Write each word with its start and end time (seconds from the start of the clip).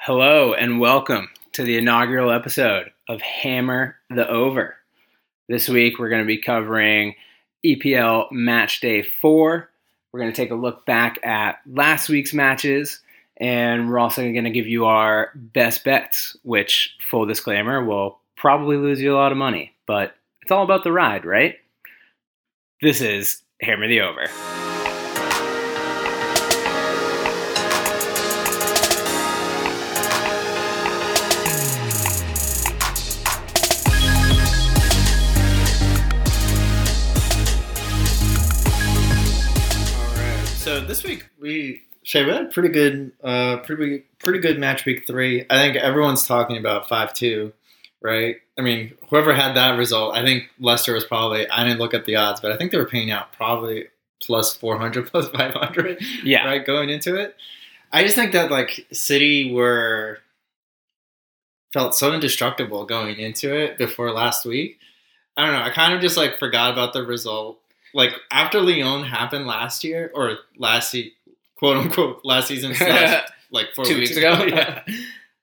Hello 0.00 0.54
and 0.54 0.78
welcome 0.78 1.28
to 1.52 1.64
the 1.64 1.76
inaugural 1.76 2.30
episode 2.30 2.92
of 3.08 3.20
Hammer 3.20 3.96
the 4.08 4.26
Over. 4.28 4.76
This 5.48 5.68
week 5.68 5.98
we're 5.98 6.08
going 6.08 6.22
to 6.22 6.26
be 6.26 6.38
covering 6.38 7.16
EPL 7.66 8.30
Match 8.30 8.80
Day 8.80 9.02
4. 9.02 9.68
We're 10.12 10.20
going 10.20 10.32
to 10.32 10.36
take 10.36 10.52
a 10.52 10.54
look 10.54 10.86
back 10.86 11.18
at 11.26 11.58
last 11.66 12.08
week's 12.08 12.32
matches 12.32 13.00
and 13.38 13.90
we're 13.90 13.98
also 13.98 14.22
going 14.22 14.44
to 14.44 14.50
give 14.50 14.68
you 14.68 14.86
our 14.86 15.32
best 15.34 15.82
bets, 15.82 16.36
which, 16.44 16.96
full 17.10 17.26
disclaimer, 17.26 17.84
will 17.84 18.20
probably 18.36 18.76
lose 18.76 19.02
you 19.02 19.12
a 19.12 19.18
lot 19.18 19.32
of 19.32 19.38
money, 19.38 19.74
but 19.86 20.14
it's 20.42 20.52
all 20.52 20.62
about 20.62 20.84
the 20.84 20.92
ride, 20.92 21.24
right? 21.24 21.56
This 22.80 23.00
is 23.00 23.42
Hammer 23.60 23.88
the 23.88 24.02
Over. 24.02 24.67
This 40.88 41.04
week 41.04 41.28
we 41.40 41.82
Shay, 42.02 42.24
we 42.24 42.30
had 42.32 42.42
a 42.46 42.46
pretty 42.46 42.70
good, 42.70 43.12
uh, 43.22 43.58
pretty 43.58 44.04
pretty 44.18 44.38
good 44.38 44.58
match 44.58 44.86
week 44.86 45.06
three. 45.06 45.44
I 45.50 45.56
think 45.58 45.76
everyone's 45.76 46.26
talking 46.26 46.56
about 46.56 46.88
five 46.88 47.12
two, 47.12 47.52
right? 48.00 48.36
I 48.58 48.62
mean, 48.62 48.94
whoever 49.10 49.34
had 49.34 49.54
that 49.56 49.76
result, 49.76 50.16
I 50.16 50.24
think 50.24 50.44
Leicester 50.58 50.94
was 50.94 51.04
probably. 51.04 51.46
I 51.50 51.64
didn't 51.64 51.78
look 51.80 51.92
at 51.92 52.06
the 52.06 52.16
odds, 52.16 52.40
but 52.40 52.50
I 52.50 52.56
think 52.56 52.72
they 52.72 52.78
were 52.78 52.86
paying 52.88 53.10
out 53.10 53.32
probably 53.34 53.88
plus 54.22 54.56
four 54.56 54.78
hundred, 54.78 55.06
plus 55.10 55.28
five 55.28 55.52
hundred, 55.52 56.02
Yeah. 56.24 56.46
right, 56.46 56.64
going 56.64 56.88
into 56.88 57.16
it. 57.16 57.36
I 57.92 58.02
just 58.04 58.14
think 58.16 58.32
that 58.32 58.50
like 58.50 58.86
City 58.90 59.52
were 59.52 60.18
felt 61.74 61.94
so 61.94 62.14
indestructible 62.14 62.86
going 62.86 63.18
into 63.18 63.54
it 63.54 63.76
before 63.76 64.12
last 64.12 64.46
week. 64.46 64.78
I 65.36 65.44
don't 65.44 65.54
know. 65.54 65.62
I 65.62 65.70
kind 65.70 65.92
of 65.92 66.00
just 66.00 66.16
like 66.16 66.38
forgot 66.38 66.72
about 66.72 66.94
the 66.94 67.02
result. 67.04 67.60
Like 67.94 68.12
after 68.30 68.60
Lyon 68.60 69.04
happened 69.04 69.46
last 69.46 69.84
year 69.84 70.10
or 70.14 70.38
last 70.56 70.90
se- 70.90 71.12
quote 71.56 71.76
unquote 71.76 72.20
last 72.24 72.48
season 72.48 72.74
slash 72.76 73.28
like 73.50 73.74
four 73.74 73.84
Two 73.84 73.96
weeks, 73.98 74.10
weeks 74.10 74.18
ago, 74.18 74.32
ago. 74.34 74.56
yeah. 74.56 74.82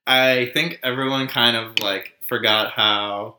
I 0.07 0.51
think 0.53 0.79
everyone 0.83 1.27
kind 1.27 1.57
of 1.57 1.79
like 1.79 2.13
forgot 2.27 2.71
how 2.71 3.37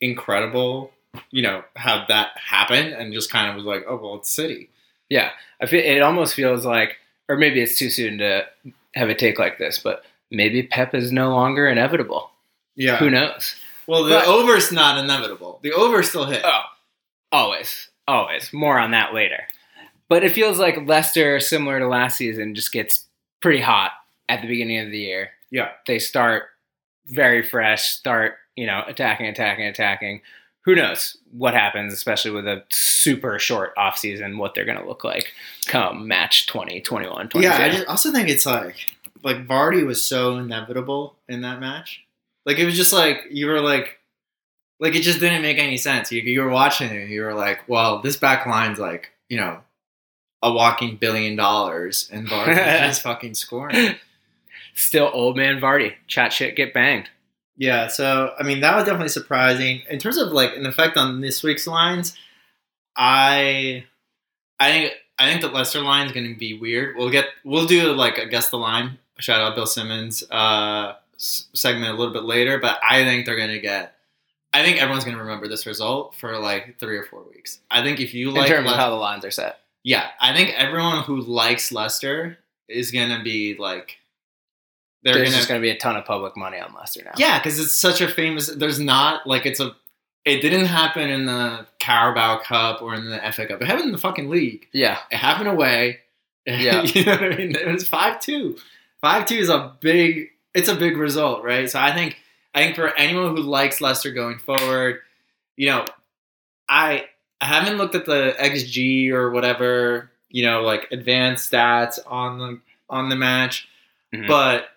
incredible, 0.00 0.92
you 1.30 1.42
know, 1.42 1.62
how 1.76 2.04
that 2.08 2.30
happened 2.36 2.92
and 2.94 3.12
just 3.12 3.30
kind 3.30 3.48
of 3.50 3.56
was 3.56 3.64
like, 3.64 3.84
oh 3.88 3.96
well, 4.02 4.16
it's 4.16 4.30
City. 4.30 4.70
Yeah, 5.08 5.30
I 5.60 5.66
feel 5.66 5.84
it 5.84 6.00
almost 6.02 6.34
feels 6.34 6.64
like, 6.64 6.96
or 7.28 7.36
maybe 7.36 7.60
it's 7.60 7.78
too 7.78 7.90
soon 7.90 8.18
to 8.18 8.46
have 8.94 9.08
a 9.08 9.14
take 9.14 9.38
like 9.38 9.58
this, 9.58 9.78
but 9.78 10.04
maybe 10.30 10.62
Pep 10.62 10.94
is 10.94 11.12
no 11.12 11.30
longer 11.30 11.68
inevitable. 11.68 12.30
Yeah. 12.76 12.96
Who 12.98 13.10
knows? 13.10 13.54
Well, 13.86 14.04
the 14.04 14.14
But- 14.16 14.26
over's 14.28 14.70
not 14.72 14.98
inevitable. 14.98 15.58
The 15.62 15.72
over 15.72 16.02
still 16.02 16.26
hit. 16.26 16.42
Oh, 16.44 16.60
always, 17.32 17.88
always. 18.10 18.52
More 18.52 18.78
on 18.78 18.90
that 18.90 19.14
later. 19.14 19.44
But 20.08 20.24
it 20.24 20.32
feels 20.32 20.58
like 20.58 20.86
Leicester, 20.86 21.38
similar 21.40 21.78
to 21.78 21.88
last 21.88 22.16
season, 22.16 22.54
just 22.54 22.72
gets 22.72 23.06
pretty 23.40 23.60
hot 23.60 23.92
at 24.28 24.42
the 24.42 24.48
beginning 24.48 24.80
of 24.80 24.90
the 24.90 24.98
year. 24.98 25.30
Yeah. 25.50 25.70
They 25.86 25.98
start 25.98 26.44
very 27.06 27.42
fresh, 27.42 27.90
start, 27.90 28.34
you 28.56 28.66
know, 28.66 28.82
attacking, 28.86 29.26
attacking, 29.26 29.66
attacking. 29.66 30.22
Who 30.64 30.74
knows 30.74 31.16
what 31.30 31.54
happens, 31.54 31.92
especially 31.92 32.32
with 32.32 32.46
a 32.46 32.64
super 32.70 33.38
short 33.38 33.72
off 33.76 33.96
season, 33.96 34.36
what 34.36 34.54
they're 34.54 34.66
going 34.66 34.80
to 34.80 34.86
look 34.86 35.04
like 35.04 35.32
come 35.66 36.06
match 36.06 36.46
20, 36.48 36.80
21, 36.80 37.28
22. 37.28 37.40
Yeah, 37.40 37.64
I 37.64 37.70
just 37.70 37.86
also 37.86 38.12
think 38.12 38.28
it's 38.28 38.44
like 38.44 38.76
like 39.22 39.46
Vardy 39.46 39.86
was 39.86 40.04
so 40.04 40.36
inevitable 40.36 41.16
in 41.28 41.42
that 41.42 41.60
match. 41.60 42.04
Like 42.44 42.58
it 42.58 42.64
was 42.64 42.76
just 42.76 42.92
like 42.92 43.18
you 43.30 43.46
were 43.46 43.60
like 43.60 43.99
like 44.80 44.94
it 44.94 45.02
just 45.02 45.20
didn't 45.20 45.42
make 45.42 45.58
any 45.58 45.76
sense. 45.76 46.10
You 46.10 46.22
you 46.22 46.40
were 46.40 46.50
watching 46.50 46.90
it 46.90 47.02
and 47.02 47.10
you 47.10 47.22
were 47.22 47.34
like, 47.34 47.60
well, 47.68 48.00
this 48.00 48.16
back 48.16 48.46
line's 48.46 48.78
like, 48.78 49.12
you 49.28 49.36
know, 49.36 49.60
a 50.42 50.52
walking 50.52 50.96
billion 50.96 51.36
dollars 51.36 52.08
and 52.10 52.26
Vardy's 52.26 52.56
just 52.88 53.02
fucking 53.02 53.34
scoring. 53.34 53.94
Still 54.74 55.10
old 55.12 55.36
man 55.36 55.60
Vardy. 55.60 55.94
Chat 56.06 56.32
shit, 56.32 56.56
get 56.56 56.74
banged. 56.74 57.10
Yeah, 57.56 57.88
so 57.88 58.32
I 58.38 58.42
mean 58.42 58.60
that 58.60 58.74
was 58.74 58.84
definitely 58.84 59.10
surprising. 59.10 59.82
In 59.90 59.98
terms 59.98 60.16
of 60.16 60.32
like 60.32 60.56
an 60.56 60.66
effect 60.66 60.96
on 60.96 61.20
this 61.20 61.42
week's 61.42 61.66
lines, 61.66 62.16
I 62.96 63.84
I 64.58 64.70
think 64.70 64.92
I 65.18 65.28
think 65.28 65.42
the 65.42 65.48
Leicester 65.48 65.82
line 65.82 66.06
is 66.06 66.12
going 66.12 66.32
to 66.32 66.38
be 66.38 66.58
weird. 66.58 66.96
We'll 66.96 67.10
get 67.10 67.26
we'll 67.44 67.66
do 67.66 67.92
like 67.92 68.16
a 68.16 68.26
guess 68.26 68.48
the 68.48 68.56
line. 68.56 68.98
Shout 69.18 69.42
out 69.42 69.54
Bill 69.54 69.66
Simmons 69.66 70.24
uh, 70.30 70.94
segment 71.18 71.94
a 71.94 71.98
little 71.98 72.14
bit 72.14 72.24
later, 72.24 72.58
but 72.58 72.80
I 72.88 73.04
think 73.04 73.26
they're 73.26 73.36
going 73.36 73.50
to 73.50 73.60
get. 73.60 73.96
I 74.52 74.62
think 74.64 74.78
everyone's 74.80 75.04
going 75.04 75.16
to 75.16 75.22
remember 75.22 75.46
this 75.48 75.66
result 75.66 76.14
for 76.16 76.36
like 76.38 76.78
three 76.80 76.96
or 76.96 77.04
four 77.04 77.22
weeks. 77.28 77.60
I 77.70 77.82
think 77.82 78.00
if 78.00 78.14
you 78.14 78.30
In 78.30 78.34
like, 78.34 78.48
terms 78.48 78.68
of 78.70 78.76
how 78.76 78.90
the 78.90 78.96
lines 78.96 79.24
are 79.24 79.30
set. 79.30 79.60
yeah, 79.84 80.08
I 80.20 80.34
think 80.34 80.50
everyone 80.56 81.04
who 81.04 81.20
likes 81.20 81.70
Leicester 81.72 82.38
is 82.68 82.90
going 82.90 83.16
to 83.16 83.22
be 83.22 83.56
like. 83.58 83.96
They're 85.02 85.14
There's 85.14 85.28
gonna, 85.30 85.36
just 85.38 85.48
going 85.48 85.60
to 85.60 85.62
be 85.64 85.70
a 85.70 85.78
ton 85.78 85.96
of 85.96 86.04
public 86.04 86.36
money 86.36 86.58
on 86.60 86.74
Leicester 86.74 87.02
now. 87.04 87.12
yeah, 87.16 87.38
because 87.38 87.58
it's 87.58 87.74
such 87.74 88.00
a 88.02 88.08
famous. 88.08 88.48
There's 88.48 88.78
not 88.80 89.26
like 89.26 89.46
it's 89.46 89.60
a. 89.60 89.74
It 90.26 90.42
didn't 90.42 90.66
happen 90.66 91.08
in 91.08 91.24
the 91.24 91.66
Carabao 91.78 92.40
Cup 92.42 92.82
or 92.82 92.94
in 92.94 93.08
the 93.08 93.18
FA 93.32 93.46
Cup. 93.46 93.62
It 93.62 93.66
happened 93.66 93.86
in 93.86 93.92
the 93.92 93.98
fucking 93.98 94.28
league. 94.28 94.66
Yeah. 94.72 94.98
It 95.10 95.16
happened 95.16 95.48
away. 95.48 96.00
Yeah. 96.46 96.82
you 96.82 97.04
know 97.04 97.12
what 97.12 97.22
I 97.32 97.36
mean. 97.36 97.54
It 97.54 97.66
was 97.68 97.86
five 97.88 98.18
two. 98.20 98.56
Five 99.00 99.26
two 99.26 99.36
is 99.36 99.48
a 99.50 99.74
big. 99.80 100.28
It's 100.54 100.68
a 100.68 100.74
big 100.74 100.96
result, 100.96 101.44
right? 101.44 101.70
So 101.70 101.78
I 101.78 101.94
think 101.94 102.16
I 102.54 102.62
think 102.64 102.76
for 102.76 102.88
anyone 102.96 103.36
who 103.36 103.42
likes 103.42 103.80
Leicester 103.80 104.10
going 104.12 104.38
forward, 104.38 105.00
you 105.56 105.66
know, 105.68 105.84
I 106.68 107.06
I 107.40 107.46
haven't 107.46 107.78
looked 107.78 107.94
at 107.94 108.04
the 108.06 108.34
XG 108.38 109.10
or 109.10 109.30
whatever, 109.30 110.10
you 110.28 110.44
know, 110.44 110.62
like 110.62 110.88
advanced 110.90 111.50
stats 111.50 111.98
on 112.06 112.38
the 112.38 112.60
on 112.88 113.08
the 113.08 113.16
match, 113.16 113.68
Mhm. 114.12 114.26
but 114.26 114.68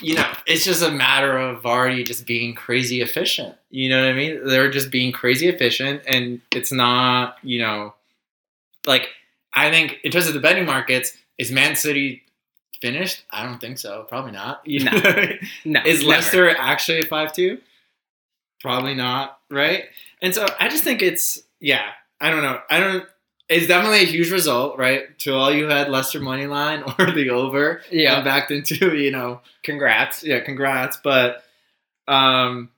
you 0.00 0.14
know, 0.14 0.32
it's 0.46 0.64
just 0.64 0.82
a 0.82 0.90
matter 0.90 1.36
of 1.36 1.62
Vardy 1.62 2.06
just 2.06 2.26
being 2.26 2.54
crazy 2.54 3.00
efficient. 3.00 3.56
You 3.70 3.88
know 3.88 4.00
what 4.02 4.10
I 4.10 4.12
mean? 4.12 4.46
They're 4.46 4.70
just 4.70 4.90
being 4.90 5.10
crazy 5.10 5.48
efficient, 5.48 6.02
and 6.06 6.40
it's 6.54 6.70
not, 6.70 7.38
you 7.42 7.58
know, 7.58 7.94
like 8.86 9.08
I 9.52 9.70
think 9.70 9.98
in 10.04 10.12
terms 10.12 10.28
of 10.28 10.34
the 10.34 10.40
betting 10.40 10.66
markets, 10.66 11.16
is 11.38 11.50
Man 11.50 11.74
City 11.74 12.22
finished? 12.80 13.24
I 13.30 13.44
don't 13.44 13.60
think 13.60 13.78
so. 13.78 14.04
Probably 14.08 14.32
not. 14.32 14.62
You 14.66 14.80
No. 14.84 14.90
know 14.92 15.12
mean? 15.16 15.38
No. 15.64 15.80
Is 15.84 16.00
never. 16.00 16.10
Leicester 16.10 16.50
actually 16.56 17.00
a 17.00 17.04
five 17.04 17.32
two? 17.32 17.58
Probably 18.60 18.94
not, 18.94 19.38
right? 19.50 19.84
And 20.22 20.34
so 20.34 20.46
I 20.58 20.68
just 20.68 20.84
think 20.84 21.02
it's 21.02 21.42
yeah. 21.60 21.90
I 22.20 22.30
don't 22.30 22.42
know. 22.42 22.60
I 22.70 22.80
don't. 22.80 23.04
It's 23.48 23.66
definitely 23.66 24.00
a 24.00 24.06
huge 24.06 24.30
result, 24.30 24.78
right? 24.78 25.18
To 25.20 25.34
all 25.34 25.52
you 25.52 25.68
had 25.68 25.90
Leicester 25.90 26.18
money 26.20 26.46
line 26.46 26.82
or 26.98 27.10
the 27.10 27.28
over, 27.30 27.82
Yeah. 27.90 28.22
backed 28.24 28.50
into 28.50 28.96
you 28.96 29.10
know 29.10 29.40
Congrats. 29.62 30.22
yeah, 30.24 30.40
congrats. 30.40 30.96
But 30.96 31.44
um 32.08 32.70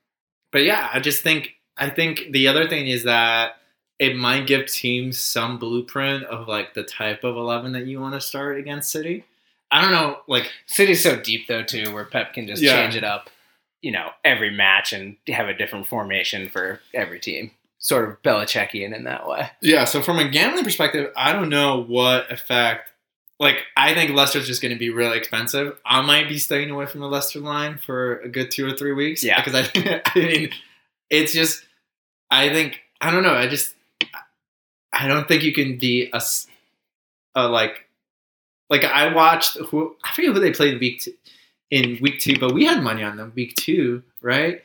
but 0.52 0.62
yeah, 0.64 0.88
I 0.92 1.00
just 1.00 1.22
think 1.22 1.52
I 1.76 1.88
think 1.90 2.28
the 2.32 2.48
other 2.48 2.68
thing 2.68 2.88
is 2.88 3.04
that 3.04 3.58
it 3.98 4.16
might 4.16 4.46
give 4.46 4.66
teams 4.66 5.18
some 5.18 5.58
blueprint 5.58 6.24
of 6.24 6.48
like 6.48 6.74
the 6.74 6.82
type 6.82 7.22
of 7.24 7.36
eleven 7.36 7.72
that 7.72 7.86
you 7.86 8.00
want 8.00 8.14
to 8.14 8.20
start 8.20 8.58
against 8.58 8.90
City. 8.90 9.24
I 9.70 9.82
don't 9.82 9.90
know, 9.92 10.18
like 10.28 10.50
City's 10.66 11.02
so 11.02 11.16
deep 11.20 11.48
though 11.48 11.62
too, 11.64 11.92
where 11.92 12.04
Pep 12.04 12.34
can 12.34 12.46
just 12.46 12.62
Yeah. 12.62 12.72
change 12.82 12.94
it 12.96 13.04
up, 13.04 13.30
you 13.82 13.90
know, 13.92 14.10
every 14.24 14.50
match 14.50 14.92
and 14.92 15.16
have 15.28 15.48
a 15.48 15.54
different 15.54 15.86
formation 15.86 16.48
for 16.48 16.80
every 16.94 17.18
team. 17.20 17.50
Sort 17.78 18.08
of 18.08 18.22
Belichickian 18.22 18.94
in 18.94 19.04
that 19.04 19.28
way. 19.28 19.50
Yeah, 19.60 19.84
so 19.84 20.02
from 20.02 20.18
a 20.18 20.28
gambling 20.28 20.64
perspective, 20.64 21.12
I 21.16 21.32
don't 21.32 21.48
know 21.50 21.82
what 21.82 22.30
effect. 22.32 22.90
Like, 23.38 23.58
I 23.76 23.92
think 23.92 24.12
Leicester's 24.12 24.46
just 24.46 24.62
going 24.62 24.72
to 24.72 24.78
be 24.78 24.88
really 24.88 25.18
expensive. 25.18 25.78
I 25.84 26.00
might 26.00 26.26
be 26.26 26.38
staying 26.38 26.70
away 26.70 26.86
from 26.86 27.00
the 27.00 27.06
Leicester 27.06 27.38
line 27.40 27.78
for 27.84 28.20
a 28.20 28.28
good 28.30 28.50
two 28.50 28.66
or 28.66 28.74
three 28.74 28.94
weeks. 28.94 29.22
Yeah. 29.22 29.42
because 29.44 29.68
I, 29.74 30.00
I 30.14 30.18
mean, 30.18 30.50
it's 31.10 31.32
just. 31.34 31.62
I 32.30 32.48
think 32.48 32.80
I 33.00 33.10
don't 33.10 33.22
know. 33.22 33.34
I 33.34 33.46
just. 33.46 33.74
I 34.92 35.06
don't 35.06 35.28
think 35.28 35.42
you 35.42 35.52
can 35.52 35.76
be 35.76 36.08
a, 36.14 36.22
a 37.34 37.46
like, 37.48 37.85
like 38.70 38.84
I 38.84 39.12
watched 39.12 39.56
who 39.58 39.96
I 40.04 40.12
forget 40.12 40.32
who 40.32 40.40
they 40.40 40.52
played 40.52 40.80
week 40.80 41.00
two, 41.00 41.12
in 41.70 41.98
week 42.00 42.20
two, 42.20 42.38
but 42.38 42.54
we 42.54 42.64
had 42.64 42.82
money 42.82 43.02
on 43.02 43.16
them 43.16 43.32
week 43.34 43.54
two, 43.56 44.02
right? 44.20 44.62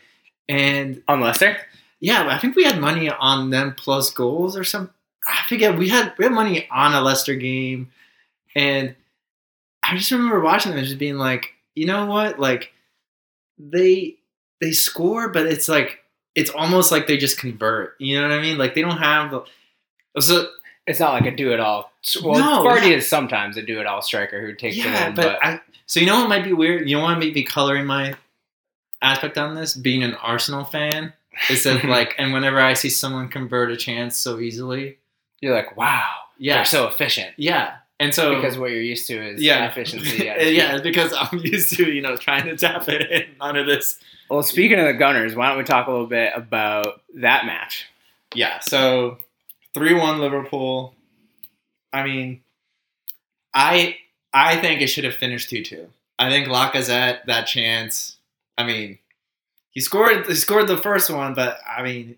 And 0.50 1.02
On 1.08 1.22
Leicester? 1.22 1.58
yeah, 2.00 2.28
I 2.28 2.38
think 2.40 2.56
we 2.56 2.64
had 2.64 2.80
money 2.82 3.10
on 3.10 3.52
them 3.52 3.74
plus 3.76 4.10
goals 4.12 4.58
or 4.58 4.64
some. 4.64 4.90
I 5.28 5.42
forget. 5.48 5.78
We 5.78 5.90
had 5.90 6.14
we 6.18 6.26
had 6.26 6.34
money 6.34 6.68
on 6.72 6.94
a 6.94 7.02
Leicester 7.02 7.36
game, 7.36 7.92
and 8.56 8.96
I 9.84 9.96
just 9.96 10.12
remember 10.12 10.40
watching 10.42 10.72
them 10.72 10.80
and 10.80 10.88
just 10.88 11.00
being 11.00 11.18
like, 11.18 11.54
you 11.76 11.86
know 11.86 12.06
what, 12.08 12.40
like 12.40 12.72
they 13.60 14.16
they 14.60 14.72
score, 14.72 15.30
but 15.30 15.46
it's 15.46 15.70
like 15.70 16.00
it's 16.36 16.50
almost 16.50 16.92
like 16.92 17.08
they 17.08 17.18
just 17.18 17.38
convert. 17.40 17.96
You 18.00 18.20
know 18.20 18.28
what 18.28 18.38
I 18.38 18.42
mean? 18.42 18.58
Like 18.58 18.74
they 18.76 18.82
don't 18.82 18.98
have 18.98 19.32
the. 19.32 19.44
So 20.20 20.50
It's 20.88 21.00
not 21.00 21.14
like 21.14 21.26
a 21.26 21.36
do 21.36 21.54
it 21.54 21.60
all. 21.60 21.92
Well, 22.24 22.40
No, 22.40 22.68
Vardy 22.70 22.90
yeah. 22.90 22.96
is 22.98 23.08
sometimes 23.08 23.56
a 23.58 23.62
do 23.62 23.80
it 23.80 23.86
all 23.86 24.02
striker 24.02 24.42
who 24.42 24.54
takes 24.54 24.78
yeah, 24.78 25.06
it 25.06 25.10
in, 25.10 25.16
but, 25.16 25.40
but, 25.40 25.46
I, 25.46 25.62
so 25.86 26.00
you 26.00 26.06
know 26.06 26.20
what 26.20 26.30
might 26.30 26.44
be 26.44 26.54
weird? 26.54 26.90
You 26.90 26.98
know 26.98 27.04
what 27.04 27.20
might 27.20 27.34
be 27.34 27.44
coloring 27.44 27.86
my 27.86 28.16
aspect 29.02 29.38
on 29.38 29.56
this? 29.56 29.76
Being 29.76 30.04
an 30.04 30.16
Arsenal 30.16 30.64
fan 30.64 31.14
is 31.50 31.64
that 31.64 31.84
like, 31.86 32.16
and 32.18 32.34
whenever 32.34 32.60
I 32.60 32.74
see 32.74 32.90
someone 32.90 33.28
convert 33.30 33.72
a 33.72 33.78
chance 33.78 34.18
so 34.18 34.40
easily, 34.40 34.98
you're 35.40 35.54
like, 35.56 35.78
wow, 35.78 36.10
yeah, 36.38 36.56
they're 36.56 36.66
so 36.66 36.88
efficient. 36.88 37.34
yeah, 37.38 37.76
and 38.00 38.16
so 38.16 38.36
because 38.36 38.58
what 38.58 38.72
you're 38.72 38.82
used 38.82 39.06
to 39.08 39.22
is 39.22 39.42
yeah, 39.42 39.64
inefficiency. 39.64 40.26
yeah, 40.26 40.42
yeah, 40.44 40.80
because 40.82 41.14
I'm 41.14 41.38
used 41.44 41.76
to 41.78 41.92
you 41.92 42.02
know 42.02 42.16
trying 42.16 42.46
to 42.46 42.58
tap 42.58 42.90
it 42.90 43.12
in. 43.12 43.26
None 43.40 43.58
of 43.58 43.68
this. 43.68 44.00
Well, 44.30 44.44
speaking 44.44 44.80
of 44.80 44.86
the 44.88 44.94
Gunners, 44.94 45.36
why 45.36 45.50
don't 45.50 45.58
we 45.58 45.64
talk 45.64 45.88
a 45.88 45.92
little 45.92 46.08
bit 46.08 46.32
about 46.36 47.02
that 47.16 47.46
match? 47.46 47.88
Yeah, 48.34 48.60
so 48.60 49.18
three 49.74 49.94
one 49.94 50.20
Liverpool. 50.20 50.94
I 51.94 52.04
mean, 52.04 52.42
I 53.54 53.98
I 54.34 54.58
think 54.58 54.82
it 54.82 54.88
should 54.88 55.04
have 55.04 55.16
finished 55.16 55.50
two 55.50 55.64
two. 55.64 55.90
I 56.18 56.30
think 56.30 56.48
Lacazette 56.48 57.26
that 57.26 57.48
chance. 57.48 58.18
I 58.58 58.64
mean, 58.66 59.00
he 59.72 59.82
scored 59.82 60.28
he 60.28 60.36
scored 60.36 60.68
the 60.68 60.78
first 60.78 61.10
one, 61.10 61.34
but 61.34 61.60
I 61.68 61.82
mean, 61.82 62.18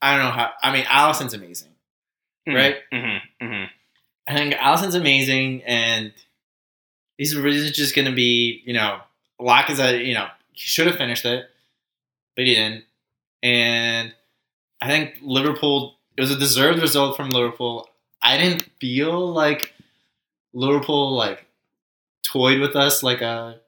I 0.00 0.16
don't 0.16 0.26
know 0.26 0.32
how. 0.32 0.50
I 0.62 0.72
mean, 0.72 0.84
Alisson's 0.84 1.34
amazing, 1.34 1.70
right? 2.46 2.76
Mm-hmm, 2.92 3.44
mm-hmm. 3.44 3.64
I 4.28 4.34
think 4.34 4.54
Alisson's 4.54 4.94
amazing, 4.94 5.62
and 5.64 6.12
he's 7.16 7.36
really 7.36 7.70
just 7.70 7.94
going 7.94 8.06
to 8.06 8.14
be, 8.14 8.62
you 8.64 8.74
know, 8.74 9.00
Lacazette. 9.40 10.04
You 10.04 10.14
know, 10.14 10.26
he 10.52 10.60
should 10.60 10.86
have 10.86 10.96
finished 10.96 11.24
it, 11.24 11.46
but 12.36 12.44
he 12.44 12.54
didn't. 12.54 12.84
And 13.42 14.12
I 14.80 14.88
think 14.88 15.18
Liverpool. 15.22 15.96
It 16.16 16.20
was 16.20 16.30
a 16.30 16.38
deserved 16.38 16.80
result 16.80 17.16
from 17.16 17.30
Liverpool. 17.30 17.88
I 18.22 18.36
didn't 18.38 18.68
feel 18.80 19.32
like 19.32 19.72
Liverpool 20.52 21.14
like 21.14 21.44
toyed 22.22 22.60
with 22.60 22.76
us 22.76 23.02
like 23.02 23.20
a, 23.20 23.58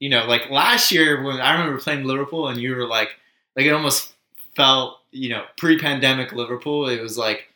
you 0.00 0.08
know, 0.10 0.26
like 0.26 0.50
last 0.50 0.90
year 0.92 1.22
when 1.22 1.40
I 1.40 1.52
remember 1.52 1.80
playing 1.80 2.04
Liverpool 2.04 2.48
and 2.48 2.60
you 2.60 2.74
were 2.74 2.86
like, 2.86 3.10
like 3.56 3.66
it 3.66 3.70
almost 3.72 4.12
felt, 4.56 4.98
you 5.10 5.28
know, 5.30 5.44
pre-pandemic 5.56 6.32
Liverpool. 6.32 6.88
It 6.88 7.00
was 7.00 7.16
like 7.16 7.48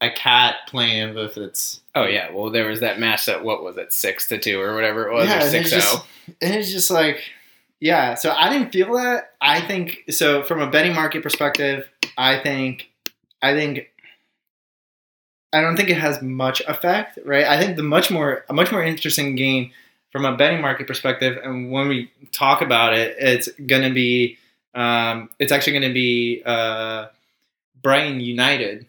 a 0.00 0.10
cat 0.10 0.56
playing 0.68 1.14
with 1.14 1.36
its 1.36 1.80
Oh 1.94 2.04
yeah, 2.06 2.30
well 2.32 2.50
there 2.50 2.66
was 2.66 2.80
that 2.80 2.98
match 2.98 3.26
that 3.26 3.44
what 3.44 3.62
was 3.62 3.76
it 3.76 3.92
six 3.92 4.26
to 4.28 4.38
two 4.38 4.60
or 4.60 4.74
whatever 4.74 5.08
it 5.08 5.14
was 5.14 5.28
Yeah, 5.28 5.44
or 5.44 5.48
six 5.48 5.70
zero. 5.70 5.82
Oh. 5.84 6.06
and 6.42 6.54
it's 6.54 6.72
just 6.72 6.90
like 6.90 7.22
yeah 7.80 8.14
so 8.14 8.32
i 8.32 8.48
didn't 8.52 8.72
feel 8.72 8.94
that 8.94 9.32
i 9.40 9.60
think 9.60 10.02
so 10.10 10.42
from 10.42 10.60
a 10.60 10.70
betting 10.70 10.94
market 10.94 11.22
perspective 11.22 11.88
i 12.16 12.38
think 12.38 12.90
i 13.44 13.52
think 13.54 13.88
i 15.52 15.60
don't 15.60 15.76
think 15.76 15.88
it 15.90 15.96
has 15.98 16.20
much 16.22 16.60
effect 16.62 17.18
right 17.24 17.44
i 17.46 17.58
think 17.60 17.76
the 17.76 17.82
much 17.82 18.10
more 18.10 18.44
a 18.48 18.52
much 18.52 18.70
more 18.72 18.82
interesting 18.82 19.36
game 19.36 19.70
from 20.10 20.24
a 20.24 20.36
betting 20.36 20.60
market 20.60 20.86
perspective 20.86 21.38
and 21.42 21.70
when 21.70 21.88
we 21.88 22.10
talk 22.32 22.60
about 22.60 22.92
it 22.94 23.16
it's 23.18 23.48
gonna 23.66 23.92
be 23.92 24.36
um, 24.74 25.30
it's 25.38 25.52
actually 25.52 25.72
gonna 25.74 25.92
be 25.94 26.42
uh, 26.44 27.06
brighton 27.82 28.20
united 28.20 28.86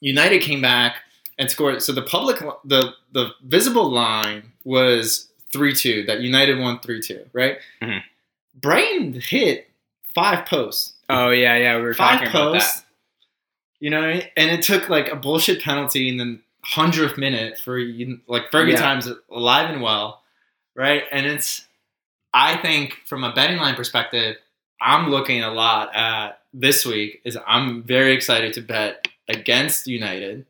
united 0.00 0.42
came 0.42 0.60
back 0.60 0.96
and 1.38 1.50
scored 1.50 1.82
so 1.82 1.92
the 1.92 2.02
public 2.02 2.38
the 2.64 2.92
the 3.12 3.30
visible 3.42 3.90
line 3.90 4.42
was 4.64 5.28
3-2 5.52 6.06
that 6.06 6.20
united 6.20 6.58
won 6.58 6.78
3-2 6.78 7.26
right 7.32 7.58
Mhm. 7.82 8.02
brighton 8.60 9.20
hit 9.20 9.68
five 10.14 10.46
posts 10.46 10.90
Oh 11.10 11.28
yeah, 11.30 11.54
yeah, 11.58 11.76
we 11.76 11.82
were 11.82 11.92
five 11.92 12.20
talking 12.20 12.28
about 12.28 12.52
that. 12.54 12.83
You 13.80 13.90
know 13.90 14.00
what 14.00 14.08
I 14.08 14.12
mean? 14.14 14.22
and 14.36 14.50
it 14.50 14.62
took 14.62 14.88
like 14.88 15.10
a 15.10 15.16
bullshit 15.16 15.62
penalty 15.62 16.08
in 16.08 16.16
the 16.16 16.38
hundredth 16.62 17.18
minute 17.18 17.58
for 17.58 17.78
like 18.26 18.50
Fergie 18.50 18.70
Yeah. 18.72 18.76
times 18.76 19.08
alive 19.30 19.70
and 19.70 19.82
well 19.82 20.22
right 20.74 21.02
and 21.12 21.26
it's 21.26 21.66
i 22.32 22.56
think 22.56 22.94
from 23.06 23.22
a 23.22 23.32
betting 23.34 23.58
line 23.58 23.74
perspective 23.74 24.36
i'm 24.80 25.10
looking 25.10 25.42
a 25.42 25.52
lot 25.52 25.94
at 25.94 26.40
this 26.54 26.86
week 26.86 27.20
is 27.24 27.36
i'm 27.46 27.82
very 27.82 28.12
excited 28.14 28.54
to 28.54 28.62
bet 28.62 29.06
against 29.28 29.86
united 29.86 30.46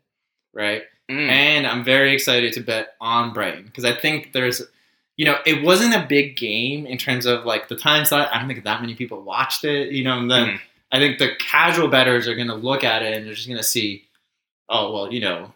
right 0.53 0.83
Mm. 1.07 1.29
and 1.29 1.67
I'm 1.67 1.83
very 1.83 2.13
excited 2.15 2.53
to 2.53 2.61
bet 2.61 2.95
on 2.99 3.31
Brighton 3.31 3.65
because 3.65 3.85
I 3.85 3.93
think 3.93 4.33
there's, 4.33 4.63
you 5.17 5.25
know, 5.25 5.37
it 5.45 5.61
wasn't 5.63 5.93
a 5.93 6.03
big 6.09 6.35
game 6.35 6.87
in 6.87 6.97
terms 6.97 7.27
of 7.27 7.45
like 7.45 7.67
the 7.67 7.75
time 7.75 8.05
slot. 8.05 8.29
I 8.33 8.39
don't 8.39 8.47
think 8.47 8.63
that 8.63 8.81
many 8.81 8.95
people 8.95 9.21
watched 9.21 9.63
it, 9.65 9.91
you 9.91 10.03
know. 10.03 10.17
And 10.17 10.31
then 10.31 10.47
Mhm. 10.47 10.59
I 10.95 10.99
think 10.99 11.19
the 11.19 11.31
casual 11.39 11.87
bettors 11.87 12.27
are 12.27 12.35
going 12.35 12.47
to 12.47 12.55
look 12.55 12.83
at 12.83 13.01
it 13.03 13.13
and 13.15 13.25
they're 13.25 13.33
just 13.33 13.47
going 13.47 13.57
to 13.57 13.63
see, 13.63 14.05
oh 14.69 14.93
well, 14.93 15.11
you 15.13 15.19
know, 15.19 15.51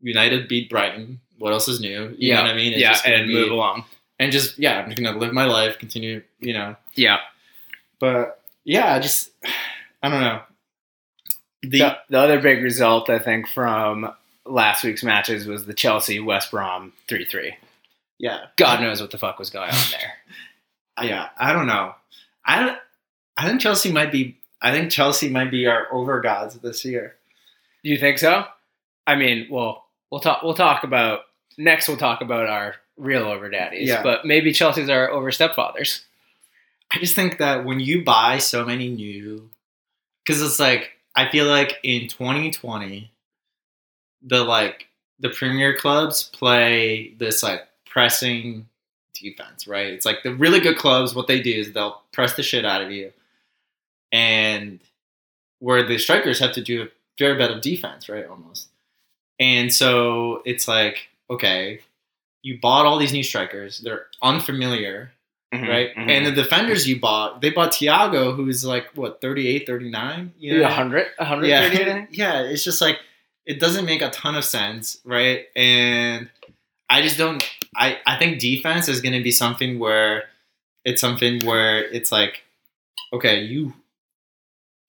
United 0.00 0.46
beat 0.48 0.70
Brighton. 0.70 1.20
What 1.38 1.52
else 1.52 1.68
is 1.68 1.80
new? 1.80 2.08
You 2.10 2.16
yeah, 2.18 2.36
know 2.36 2.42
what 2.42 2.50
I 2.52 2.54
mean? 2.54 2.72
It's 2.72 2.82
yeah, 2.82 2.92
just 2.92 3.06
and 3.06 3.26
be- 3.28 3.34
move 3.34 3.50
along. 3.50 3.84
and 4.18 4.30
just 4.32 4.58
yeah, 4.58 4.78
I'm 4.78 4.90
just 4.90 5.02
going 5.02 5.12
to 5.12 5.18
live 5.20 5.32
my 5.32 5.44
life, 5.46 5.78
continue, 5.78 6.22
you 6.40 6.52
know. 6.52 6.76
Yeah. 6.94 7.18
But 8.00 8.40
yeah, 8.64 8.94
I 8.94 9.00
just 9.00 9.30
I 10.02 10.08
don't 10.08 10.20
know. 10.20 10.40
The 11.62 11.78
The, 11.80 11.98
the 12.10 12.18
other 12.18 12.40
big 12.40 12.62
result 12.62 13.10
I 13.10 13.18
think 13.18 13.48
from 13.48 14.12
last 14.46 14.84
week's 14.84 15.02
matches 15.04 15.46
was 15.46 15.66
the 15.66 15.74
Chelsea 15.74 16.20
West 16.20 16.50
Brom 16.52 16.92
three 17.08 17.24
three. 17.24 17.54
yeah, 18.18 18.46
God 18.56 18.80
knows 18.80 19.00
what 19.00 19.10
the 19.10 19.18
fuck 19.18 19.38
was 19.38 19.50
going 19.50 19.70
on 19.70 19.76
there. 19.90 21.06
yeah, 21.08 21.28
I 21.38 21.52
don't 21.52 21.66
know. 21.66 21.94
I 22.44 22.60
don't. 22.60 22.78
I 23.36 23.46
think 23.48 23.60
Chelsea 23.60 23.90
might 23.92 24.10
be. 24.12 24.36
I 24.60 24.72
think 24.72 24.90
Chelsea 24.90 25.28
might 25.28 25.50
be 25.50 25.66
our 25.66 25.92
over 25.92 26.20
gods 26.20 26.56
this 26.56 26.84
year. 26.84 27.16
Do 27.84 27.90
you 27.90 27.98
think 27.98 28.18
so? 28.18 28.44
I 29.06 29.14
mean, 29.14 29.46
well, 29.50 29.86
we'll 30.10 30.20
talk. 30.20 30.42
We'll 30.42 30.54
talk 30.54 30.84
about 30.84 31.20
next. 31.56 31.88
We'll 31.88 31.96
talk 31.96 32.20
about 32.20 32.46
our 32.46 32.76
real 32.96 33.24
over 33.24 33.48
daddies. 33.48 33.88
Yeah. 33.88 34.02
But 34.02 34.24
maybe 34.24 34.52
Chelsea's 34.52 34.90
our 34.90 35.10
over 35.10 35.30
stepfathers. 35.30 36.02
I 36.90 36.98
just 36.98 37.14
think 37.14 37.38
that 37.38 37.64
when 37.64 37.80
you 37.80 38.04
buy 38.04 38.38
so 38.38 38.64
many 38.64 38.88
new, 38.88 39.50
because 40.24 40.42
it's 40.42 40.58
like 40.58 40.92
I 41.14 41.30
feel 41.30 41.46
like 41.46 41.78
in 41.82 42.08
2020, 42.08 43.10
the 44.22 44.44
like 44.44 44.88
the 45.20 45.30
Premier 45.30 45.76
clubs 45.76 46.24
play 46.24 47.14
this 47.18 47.42
like 47.42 47.62
pressing 47.86 48.68
defense, 49.14 49.66
right? 49.66 49.88
It's 49.88 50.06
like 50.06 50.22
the 50.22 50.34
really 50.34 50.60
good 50.60 50.78
clubs. 50.78 51.14
What 51.14 51.26
they 51.26 51.40
do 51.40 51.52
is 51.52 51.72
they'll 51.72 52.00
press 52.12 52.34
the 52.34 52.42
shit 52.42 52.64
out 52.64 52.82
of 52.82 52.90
you, 52.90 53.12
and 54.12 54.80
where 55.60 55.82
the 55.86 55.98
strikers 55.98 56.38
have 56.40 56.52
to 56.52 56.62
do 56.62 56.82
a 56.82 56.88
fair 57.18 57.34
bit 57.36 57.50
of 57.50 57.60
defense, 57.60 58.08
right? 58.08 58.26
Almost, 58.26 58.68
and 59.38 59.72
so 59.72 60.42
it's 60.44 60.68
like 60.68 61.08
okay. 61.30 61.80
You 62.42 62.58
bought 62.60 62.86
all 62.86 62.98
these 62.98 63.12
new 63.12 63.24
strikers. 63.24 63.80
They're 63.80 64.06
unfamiliar 64.22 65.10
right? 65.52 65.94
Mhm. 65.96 66.10
And 66.10 66.26
the 66.26 66.32
defenders 66.32 66.86
you 66.88 67.00
bought, 67.00 67.40
they 67.40 67.50
bought 67.50 67.72
Thiago, 67.72 68.34
who's 68.36 68.64
like 68.64 68.86
what 68.94 69.20
38, 69.20 69.66
39? 69.66 70.32
You 70.38 70.58
know? 70.58 70.66
a 70.66 70.70
hundred, 70.70 71.06
a 71.18 71.24
hundred 71.24 71.46
yeah, 71.46 71.62
thirty. 71.68 71.82
I 71.82 71.84
think. 71.92 72.08
yeah. 72.12 72.42
It's 72.42 72.62
just 72.64 72.80
like 72.80 72.98
it 73.46 73.58
doesn't 73.60 73.86
make 73.86 74.02
a 74.02 74.10
ton 74.10 74.34
of 74.34 74.44
sense, 74.44 74.98
right? 75.04 75.46
And 75.56 76.28
I 76.90 77.02
just 77.02 77.16
don't. 77.18 77.42
I 77.74 77.98
I 78.06 78.18
think 78.18 78.40
defense 78.40 78.88
is 78.88 79.00
going 79.00 79.14
to 79.14 79.22
be 79.22 79.30
something 79.30 79.78
where 79.78 80.24
it's 80.84 81.00
something 81.00 81.40
where 81.44 81.82
it's 81.82 82.12
like, 82.12 82.42
okay, 83.12 83.40
you 83.40 83.72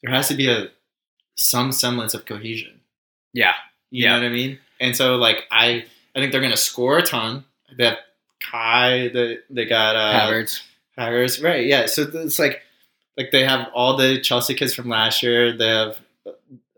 there 0.03 0.13
has 0.13 0.27
to 0.29 0.33
be 0.35 0.49
a 0.49 0.67
some 1.35 1.71
semblance 1.71 2.13
of 2.13 2.25
cohesion. 2.25 2.81
Yeah, 3.33 3.53
You 3.91 4.03
Yeah. 4.03 4.15
know 4.15 4.21
what 4.23 4.25
I 4.27 4.29
mean? 4.33 4.59
And 4.79 4.95
so 4.95 5.15
like 5.15 5.43
I 5.51 5.85
I 6.15 6.19
think 6.19 6.31
they're 6.31 6.41
going 6.41 6.51
to 6.51 6.57
score 6.57 6.97
a 6.97 7.03
ton. 7.03 7.45
They 7.77 7.85
have 7.85 7.97
Kai. 8.41 9.09
They 9.09 9.37
they 9.49 9.65
got 9.65 9.95
uh, 9.95 10.19
Havertz. 10.27 10.61
Havertz, 10.97 11.43
right? 11.43 11.65
Yeah. 11.65 11.85
So 11.85 12.03
it's 12.13 12.39
like, 12.39 12.61
like 13.17 13.31
they 13.31 13.43
have 13.45 13.67
all 13.73 13.95
the 13.95 14.19
Chelsea 14.21 14.53
kids 14.55 14.73
from 14.73 14.89
last 14.89 15.21
year. 15.23 15.55
They 15.57 15.67
have, 15.67 15.97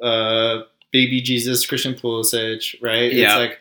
uh, 0.01 0.63
baby 0.91 1.21
Jesus, 1.21 1.65
Christian 1.65 1.93
Pulisic, 1.95 2.75
right? 2.81 3.11
Yeah. 3.13 3.25
It's 3.27 3.35
like, 3.35 3.59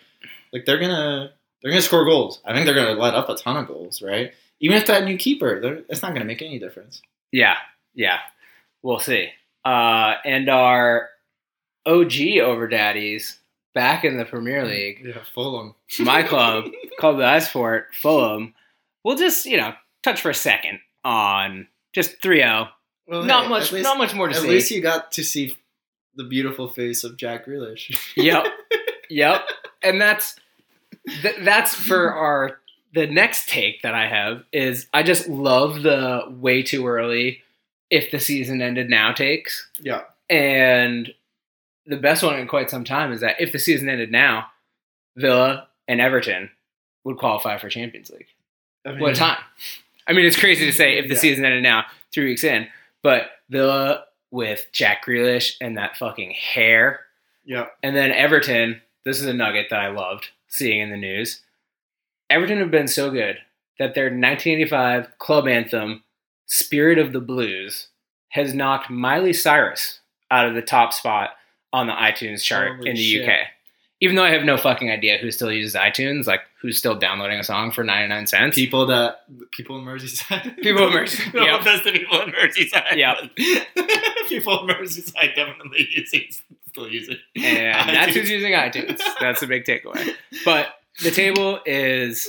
like 0.53 0.65
they're 0.67 0.79
gonna 0.81 1.33
they're 1.63 1.71
gonna 1.71 1.83
score 1.83 2.05
goals. 2.05 2.41
I 2.45 2.53
think 2.53 2.67
they're 2.67 2.75
gonna 2.75 2.99
let 3.01 3.15
up 3.15 3.29
a 3.29 3.37
ton 3.37 3.57
of 3.57 3.67
goals, 3.69 4.03
right? 4.03 4.33
Even 4.61 4.77
if 4.77 4.87
that 4.87 5.05
new 5.05 5.17
keeper, 5.17 5.83
it's 5.89 6.03
not 6.03 6.13
gonna 6.13 6.25
make 6.25 6.43
any 6.43 6.59
difference. 6.59 7.01
Yeah, 7.33 7.57
yeah. 7.95 8.19
We'll 8.83 8.99
see. 8.99 9.29
Uh, 9.65 10.15
and 10.25 10.49
our 10.49 11.11
OG 11.87 12.39
over 12.43 12.69
daddies 12.69 13.39
back 13.75 14.05
in 14.05 14.17
the 14.17 14.25
Premier 14.25 14.65
League. 14.65 15.03
Yeah, 15.05 15.23
Fulham. 15.35 15.75
my 16.01 16.23
club, 16.23 16.67
called 17.01 17.19
the 17.19 17.41
Sport, 17.41 17.89
Fulham. 17.95 18.55
We'll 19.05 19.17
just, 19.17 19.47
you 19.47 19.57
know, 19.57 19.75
touch 20.03 20.21
for 20.21 20.31
a 20.31 20.35
second 20.35 20.81
on 21.05 21.69
just 21.93 22.21
3-0. 22.21 22.69
Well, 23.07 23.25
Not 23.25 23.45
hey, 23.45 23.51
much 23.51 23.73
least, 23.73 23.85
not 23.85 23.99
much 23.99 24.15
more 24.15 24.29
to 24.29 24.35
at 24.35 24.41
see. 24.41 24.47
At 24.49 24.53
least 24.53 24.71
you 24.71 24.81
got 24.81 25.13
to 25.13 25.25
see 25.25 25.57
the 26.15 26.25
beautiful 26.25 26.69
face 26.69 27.03
of 27.03 27.17
Jack 27.17 27.47
Grealish. 27.47 27.97
yep. 28.17 28.47
Yep. 29.13 29.43
And 29.83 30.01
that's 30.01 30.37
th- 31.23 31.39
that's 31.41 31.75
for 31.75 32.15
our 32.15 32.61
the 32.95 33.09
next 33.09 33.49
take 33.49 33.83
that 33.83 33.93
I 33.93 34.07
have 34.07 34.45
is 34.53 34.87
I 34.95 35.03
just 35.03 35.29
love 35.29 35.83
the 35.83 36.23
way 36.29 36.63
too 36.63 36.87
early 36.87 37.41
if 37.91 38.11
the 38.11 38.21
season 38.21 38.63
ended 38.63 38.89
now 38.89 39.13
takes. 39.13 39.69
yeah. 39.81 40.03
And 40.29 41.13
the 41.87 41.97
best 41.97 42.23
one 42.23 42.39
in 42.39 42.47
quite 42.47 42.71
some 42.71 42.85
time 42.85 43.13
is 43.13 43.21
that 43.21 43.41
if 43.41 43.51
the 43.53 43.59
season 43.59 43.89
ended 43.89 44.13
now, 44.13 44.47
Villa 45.17 45.67
and 45.89 46.01
Everton 46.01 46.51
would 47.05 47.17
qualify 47.19 47.59
for 47.59 47.69
Champions 47.69 48.11
League. 48.11 48.29
I 48.87 48.91
mean, 48.93 49.01
What 49.01 49.13
a 49.13 49.17
time! 49.17 49.39
I 50.07 50.13
mean, 50.13 50.25
it's 50.25 50.39
crazy 50.39 50.67
to 50.67 50.73
say 50.73 50.99
if 50.99 51.09
the 51.09 51.15
Yeah. 51.15 51.21
season 51.21 51.45
ended 51.45 51.63
now, 51.65 51.85
three 52.13 52.27
weeks 52.27 52.45
in, 52.45 52.69
but 53.03 53.31
Villa 53.49 54.05
with 54.31 54.69
Jack 54.73 55.05
Grealish 55.05 55.57
and 55.61 55.77
that 55.77 55.97
fucking 55.97 56.31
hair, 56.31 57.01
Yeah. 57.45 57.67
and 57.83 57.97
then 57.97 58.13
Everton. 58.13 58.81
This 59.05 59.21
is 59.21 59.27
a 59.27 59.33
nugget 59.33 59.67
that 59.71 59.81
I 59.81 59.89
loved 59.89 60.29
seeing 60.47 60.81
in 60.81 60.91
the 60.91 60.97
news. 60.97 61.43
Everton 62.29 62.59
have 62.59 62.71
been 62.71 62.87
so 62.87 63.11
good 63.11 63.39
that 63.79 63.95
their 63.95 64.11
1985 64.11 65.19
club 65.19 65.49
anthem, 65.49 66.05
"Spirit 66.51 66.99
of 66.99 67.13
the 67.13 67.21
Blues," 67.21 67.89
has 68.31 68.55
knocked 68.55 68.91
Miley 68.91 69.33
Cyrus 69.33 70.01
out 70.31 70.49
of 70.49 70.55
the 70.55 70.63
top 70.63 70.93
spot 70.93 71.31
on 71.73 71.87
the 71.87 71.93
iTunes 71.93 72.43
chart 72.43 72.77
Holy 72.77 72.91
in 72.91 72.97
the 72.97 73.03
shit. 73.03 73.29
UK. 73.29 73.35
Even 74.03 74.17
though 74.17 74.25
I 74.25 74.31
have 74.31 74.45
no 74.45 74.57
fucking 74.57 74.91
idea 74.91 75.19
who 75.19 75.31
still 75.31 75.53
uses 75.53 75.75
iTunes, 75.75 76.27
like 76.27 76.41
who's 76.61 76.79
still 76.79 76.95
downloading 76.95 77.39
a 77.39 77.45
song 77.45 77.71
for 77.71 77.85
99 77.85 78.27
cents. 78.27 78.55
People 78.55 78.87
that 78.87 79.25
people 79.53 79.79
in 79.79 79.85
Merseyside. 79.85 80.57
People 80.63 80.87
in 80.89 80.93
Merseyside, 80.93 81.35
no 81.35 81.45
yep. 81.45 81.61
offense 81.61 81.83
to 81.83 81.93
people 81.93 82.21
in 82.23 82.31
Merseyside. 82.31 82.97
Yep. 82.97 83.17
people 84.29 84.61
in 84.61 84.75
Merseyside 84.75 85.35
definitely 85.35 85.87
using 85.91 86.25
still 86.71 86.89
using. 86.89 87.17
and 87.37 87.95
that's 87.95 88.15
who's 88.15 88.31
using 88.31 88.53
iTunes. 88.53 89.01
That's 89.21 89.41
the 89.41 89.47
big 89.47 89.65
takeaway. 89.67 90.15
But 90.45 90.75
the 91.03 91.11
table 91.11 91.61
is 91.67 92.29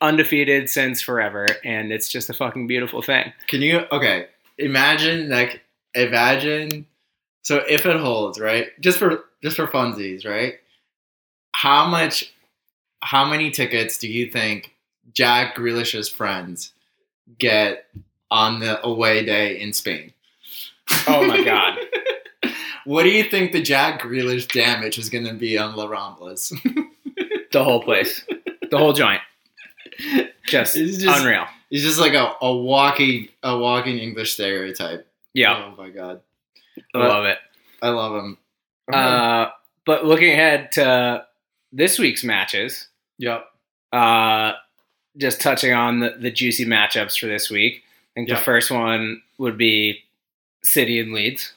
undefeated 0.00 0.70
since 0.70 1.02
forever, 1.02 1.46
and 1.64 1.92
it's 1.92 2.08
just 2.08 2.30
a 2.30 2.34
fucking 2.34 2.66
beautiful 2.66 3.02
thing. 3.02 3.32
Can 3.46 3.62
you 3.62 3.84
okay? 3.92 4.26
Imagine 4.58 5.28
like 5.28 5.62
imagine. 5.94 6.86
So 7.42 7.62
if 7.68 7.86
it 7.86 7.96
holds, 7.96 8.38
right? 8.38 8.68
Just 8.80 8.98
for 8.98 9.24
just 9.42 9.56
for 9.56 9.66
funsies, 9.66 10.26
right? 10.26 10.54
How 11.52 11.86
much? 11.86 12.32
How 13.00 13.24
many 13.24 13.50
tickets 13.50 13.98
do 13.98 14.08
you 14.08 14.30
think 14.30 14.74
Jack 15.14 15.56
Grealish's 15.56 16.08
friends 16.08 16.72
get 17.38 17.86
on 18.30 18.58
the 18.58 18.84
away 18.84 19.24
day 19.24 19.60
in 19.60 19.72
Spain? 19.72 20.12
Oh 21.06 21.26
my 21.26 21.42
god. 21.42 21.78
What 22.84 23.02
do 23.02 23.10
you 23.10 23.24
think 23.24 23.52
the 23.52 23.60
Jack 23.60 24.00
Grealish 24.00 24.50
damage 24.50 24.96
is 24.96 25.10
going 25.10 25.26
to 25.26 25.34
be 25.34 25.58
on 25.58 25.76
La 25.76 25.86
Ramblas? 25.86 26.58
The 27.50 27.64
whole 27.64 27.82
place. 27.82 28.24
The 28.70 28.78
whole 28.78 28.92
joint. 28.92 29.20
Just, 30.46 30.76
It's 30.76 30.98
just- 30.98 31.20
unreal. 31.20 31.44
He's 31.70 31.82
just 31.82 31.98
like 32.00 32.14
a, 32.14 32.32
a 32.40 32.56
walking 32.56 33.28
a 33.42 33.58
walking 33.58 33.98
English 33.98 34.32
stereotype. 34.32 35.06
Yeah, 35.34 35.70
Oh 35.70 35.74
my 35.76 35.90
god, 35.90 36.22
I 36.94 36.98
love 36.98 37.26
it. 37.26 37.36
I 37.82 37.90
love 37.90 38.14
him. 38.24 38.38
Uh, 38.90 39.48
but 39.84 40.06
looking 40.06 40.32
ahead 40.32 40.72
to 40.72 41.26
this 41.70 41.98
week's 41.98 42.24
matches, 42.24 42.88
yep. 43.18 43.44
uh, 43.92 44.52
just 45.18 45.42
touching 45.42 45.74
on 45.74 46.00
the, 46.00 46.16
the 46.18 46.30
juicy 46.30 46.64
matchups 46.64 47.18
for 47.18 47.26
this 47.26 47.50
week. 47.50 47.82
I 47.84 48.20
think 48.20 48.28
Yeah. 48.30 48.36
the 48.36 48.40
first 48.40 48.70
one 48.70 49.20
would 49.36 49.58
be 49.58 50.00
City 50.64 50.98
and 51.00 51.12
Leeds. 51.12 51.52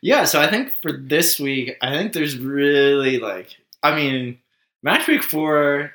Yeah, 0.00 0.24
so 0.24 0.40
I 0.42 0.50
think 0.50 0.72
for 0.82 0.90
this 0.92 1.38
week, 1.38 1.76
I 1.80 1.90
think 1.92 2.12
there's 2.14 2.36
really 2.36 3.20
like, 3.20 3.50
I 3.84 3.94
mean, 3.94 4.38
match 4.82 5.06
week 5.06 5.22
four. 5.22 5.92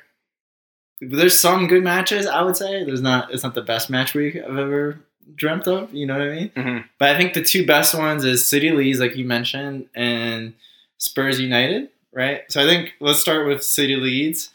There's 1.00 1.38
some 1.38 1.66
good 1.68 1.84
matches. 1.84 2.26
I 2.26 2.42
would 2.42 2.56
say 2.56 2.84
there's 2.84 3.00
not. 3.02 3.32
It's 3.32 3.42
not 3.44 3.54
the 3.54 3.62
best 3.62 3.88
match 3.90 4.14
week 4.14 4.36
I've 4.36 4.58
ever 4.58 4.98
dreamt 5.34 5.68
of. 5.68 5.92
You 5.94 6.06
know 6.06 6.18
what 6.18 6.28
I 6.28 6.34
mean? 6.34 6.50
Mhm. 6.50 6.84
But 6.98 7.10
I 7.14 7.18
think 7.18 7.34
the 7.34 7.42
two 7.44 7.64
best 7.66 7.94
ones 7.94 8.24
is 8.24 8.46
City 8.46 8.70
Leeds, 8.72 8.98
like 8.98 9.16
you 9.16 9.24
mentioned, 9.24 9.88
and 9.94 10.54
Spurs 10.98 11.40
United. 11.40 11.88
Right. 12.12 12.42
So 12.50 12.62
I 12.62 12.66
think 12.66 12.94
let's 13.00 13.20
start 13.20 13.46
with 13.46 13.62
City 13.62 13.94
Leeds. 13.96 14.50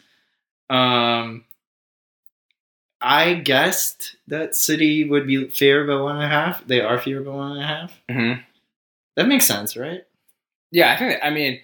Um, 0.68 1.44
I 3.00 3.34
guessed 3.34 4.16
that 4.28 4.56
City 4.56 5.08
would 5.08 5.26
be 5.26 5.48
favored 5.48 5.86
by 5.86 5.96
one 5.96 6.16
and 6.16 6.24
a 6.24 6.28
half. 6.28 6.66
They 6.66 6.80
are 6.80 6.98
favored 6.98 7.26
by 7.26 7.32
one 7.32 7.52
and 7.52 7.62
a 7.62 7.66
half. 7.66 8.00
Mm-hmm. 8.10 8.40
That 9.16 9.28
makes 9.28 9.46
sense, 9.46 9.76
right? 9.76 10.04
Yeah, 10.70 10.92
I 10.92 10.96
think. 10.96 11.12
That, 11.12 11.26
I 11.26 11.30
mean, 11.30 11.60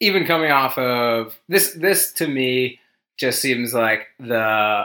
even 0.00 0.26
coming 0.26 0.50
off 0.50 0.76
of 0.78 1.38
this, 1.48 1.72
this 1.72 2.12
to 2.12 2.26
me 2.28 2.80
just 3.18 3.40
seems 3.40 3.72
like 3.74 4.08
the 4.18 4.84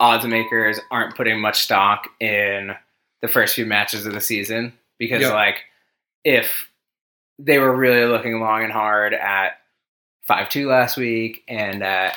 odds 0.00 0.26
makers 0.26 0.78
aren't 0.90 1.16
putting 1.16 1.40
much 1.40 1.60
stock 1.62 2.08
in 2.20 2.72
the 3.20 3.28
first 3.28 3.54
few 3.54 3.66
matches 3.66 4.06
of 4.06 4.12
the 4.14 4.20
season 4.20 4.72
because, 4.98 5.22
Yeah. 5.22 5.32
like, 5.32 5.64
if 6.24 6.68
they 7.38 7.58
were 7.58 7.74
really 7.74 8.04
looking 8.06 8.40
long 8.40 8.62
and 8.64 8.72
hard 8.72 9.12
at 9.14 9.58
five 10.22 10.48
two 10.48 10.68
last 10.68 10.96
week 10.96 11.42
and 11.48 11.82
at 11.82 12.16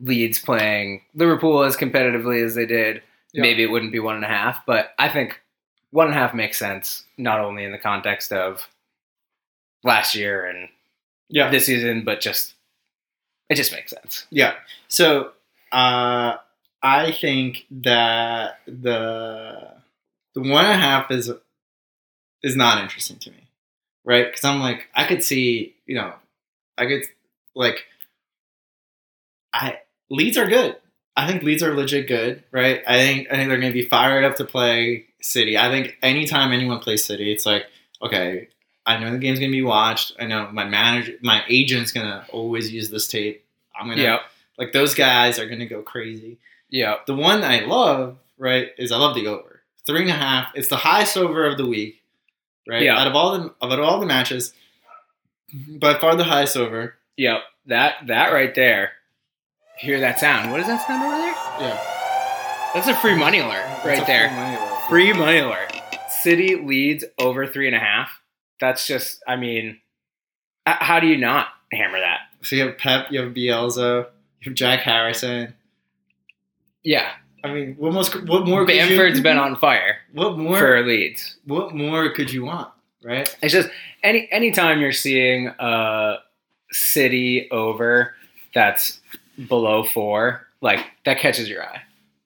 Leeds 0.00 0.38
playing 0.38 1.02
Liverpool 1.14 1.62
as 1.64 1.76
competitively 1.76 2.44
as 2.44 2.54
they 2.54 2.66
did, 2.66 3.02
Yeah. 3.32 3.42
maybe 3.42 3.62
it 3.62 3.70
wouldn't 3.70 3.92
be 3.92 3.98
one 4.00 4.16
and 4.16 4.24
a 4.24 4.28
half. 4.28 4.64
But 4.66 4.94
I 4.98 5.08
think 5.08 5.40
one 5.90 6.06
and 6.06 6.14
a 6.16 6.18
half 6.18 6.34
makes 6.34 6.58
sense, 6.58 7.04
not 7.16 7.40
only 7.40 7.64
in 7.64 7.72
the 7.72 7.78
context 7.78 8.32
of 8.32 8.68
last 9.84 10.14
year 10.14 10.44
and 10.46 10.68
Yeah. 11.28 11.50
this 11.50 11.66
season, 11.66 12.04
but 12.04 12.20
just 12.20 12.54
it 13.48 13.54
just 13.54 13.72
makes 13.72 13.90
sense. 13.90 14.26
Yeah. 14.30 14.54
So 14.88 15.32
uh, 15.72 16.36
I 16.82 17.12
think 17.12 17.66
that 17.70 18.60
the 18.66 19.72
the 20.34 20.40
one 20.40 20.64
and 20.64 20.74
a 20.74 20.76
half 20.76 21.10
is 21.10 21.30
is 22.42 22.56
not 22.56 22.82
interesting 22.82 23.18
to 23.18 23.30
me, 23.30 23.48
right? 24.04 24.26
Because 24.26 24.44
I'm 24.44 24.60
like 24.60 24.88
I 24.94 25.04
could 25.04 25.24
see, 25.24 25.74
you 25.86 25.94
know, 25.96 26.12
I 26.76 26.86
could 26.86 27.04
like 27.54 27.84
I 29.52 29.80
Leeds 30.10 30.38
are 30.38 30.46
good. 30.46 30.76
I 31.16 31.26
think 31.26 31.42
Leeds 31.42 31.62
are 31.62 31.74
legit 31.74 32.06
good, 32.06 32.44
right? 32.52 32.82
I 32.86 32.98
think 32.98 33.28
I 33.30 33.36
think 33.36 33.48
they're 33.48 33.60
going 33.60 33.72
to 33.72 33.82
be 33.82 33.88
fired 33.88 34.24
up 34.24 34.36
to 34.36 34.44
play 34.44 35.06
City. 35.20 35.58
I 35.58 35.68
think 35.70 35.98
anytime 36.00 36.52
anyone 36.52 36.78
plays 36.78 37.04
City, 37.04 37.32
it's 37.32 37.44
like 37.44 37.64
okay. 38.02 38.48
I 38.88 38.98
know 38.98 39.10
the 39.12 39.18
game's 39.18 39.38
gonna 39.38 39.52
be 39.52 39.62
watched. 39.62 40.12
I 40.18 40.24
know 40.26 40.48
my 40.52 40.64
manager, 40.64 41.12
my 41.22 41.42
agent's 41.48 41.92
gonna 41.92 42.26
always 42.30 42.72
use 42.72 42.90
this 42.90 43.06
tape. 43.06 43.44
I'm 43.78 43.88
gonna 43.88 44.02
Yep. 44.02 44.20
like 44.58 44.72
those 44.72 44.94
guys 44.94 45.38
are 45.38 45.46
gonna 45.48 45.66
go 45.66 45.82
crazy. 45.82 46.38
Yeah. 46.70 46.96
The 47.06 47.14
one 47.14 47.42
I 47.44 47.60
love, 47.60 48.18
right, 48.38 48.70
is 48.78 48.90
I 48.92 48.96
love 48.96 49.14
the 49.14 49.26
over 49.26 49.62
three 49.86 50.02
and 50.02 50.10
a 50.10 50.14
half. 50.14 50.48
It's 50.54 50.68
the 50.68 50.76
highest 50.76 51.16
over 51.16 51.46
of 51.46 51.56
the 51.58 51.66
week, 51.66 52.02
right? 52.66 52.82
Yeah. 52.82 52.98
Out 52.98 53.06
of 53.06 53.14
all 53.14 53.38
the 53.38 53.54
out 53.62 53.78
of 53.78 53.80
all 53.84 54.00
the 54.00 54.06
matches, 54.06 54.52
by 55.78 55.94
far 55.98 56.14
the 56.16 56.24
highest 56.24 56.56
over. 56.56 56.94
Yep. 57.16 57.40
That 57.66 58.06
that 58.06 58.32
right 58.32 58.54
there. 58.54 58.92
Hear 59.78 60.00
that 60.00 60.18
sound? 60.18 60.50
What 60.50 60.60
is 60.60 60.66
that 60.66 60.84
sound 60.86 61.02
over 61.04 61.16
there? 61.16 61.34
Yeah, 61.60 62.70
That's 62.74 62.88
a 62.88 62.96
free 62.96 63.14
money 63.14 63.38
alert 63.38 63.64
That's 63.84 63.86
right 63.86 64.02
a 64.02 64.04
there. 64.06 64.28
free 64.28 64.36
money 64.38 64.56
alert. 64.56 64.88
Free 64.88 65.12
money 65.12 65.38
alert. 65.38 65.72
City 66.10 66.56
Leeds 66.56 67.04
over 67.18 67.46
three 67.46 67.66
and 67.68 67.76
a 67.76 67.78
half. 67.78 68.20
That's 68.60 68.86
just. 68.86 69.22
I 69.26 69.36
mean, 69.36 69.78
how 70.66 71.00
do 71.00 71.06
you 71.06 71.16
not 71.16 71.48
hammer 71.72 71.98
that? 72.00 72.20
So 72.42 72.56
you 72.56 72.66
have 72.66 72.78
Pep, 72.78 73.06
you 73.10 73.20
have 73.20 73.32
Bielsa, 73.32 74.06
you 74.40 74.50
have 74.50 74.54
Jack 74.54 74.80
Harrison. 74.80 75.54
Yeah. 76.82 77.10
I 77.44 77.52
mean, 77.52 77.74
what 77.78 77.92
most? 77.92 78.14
What 78.26 78.46
more? 78.46 78.66
could 78.66 78.74
you- 78.74 78.80
Bamford's 78.82 79.20
been 79.20 79.38
on 79.46 79.56
fire 79.56 79.98
What 80.12 80.36
more? 80.38 80.58
for 80.58 80.82
Leeds. 80.84 81.36
What 81.44 81.74
more 81.74 82.10
could 82.12 82.32
you 82.32 82.44
want? 82.44 82.70
Right? 83.04 83.34
It's 83.42 83.52
just 83.52 83.68
any 84.02 84.28
anytime 84.32 84.80
you're 84.80 84.92
seeing 84.92 85.48
a 85.58 86.16
city 86.72 87.48
over 87.50 88.14
that's 88.54 89.00
below 89.48 89.84
four, 89.84 90.46
like 90.60 90.80
that 91.04 91.18
catches 91.20 91.48
your 91.48 91.62
eye. 91.64 91.80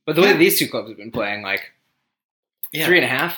But 0.07 0.17
the 0.17 0.23
way 0.23 0.33
these 0.37 0.59
two 0.59 0.67
clubs 0.69 0.89
have 0.89 0.97
been 0.97 1.13
playing, 1.13 1.43
like 1.43 1.73
Yeah. 2.73 2.87
three 2.87 2.97
and 2.97 3.05
a 3.05 3.09
half 3.09 3.37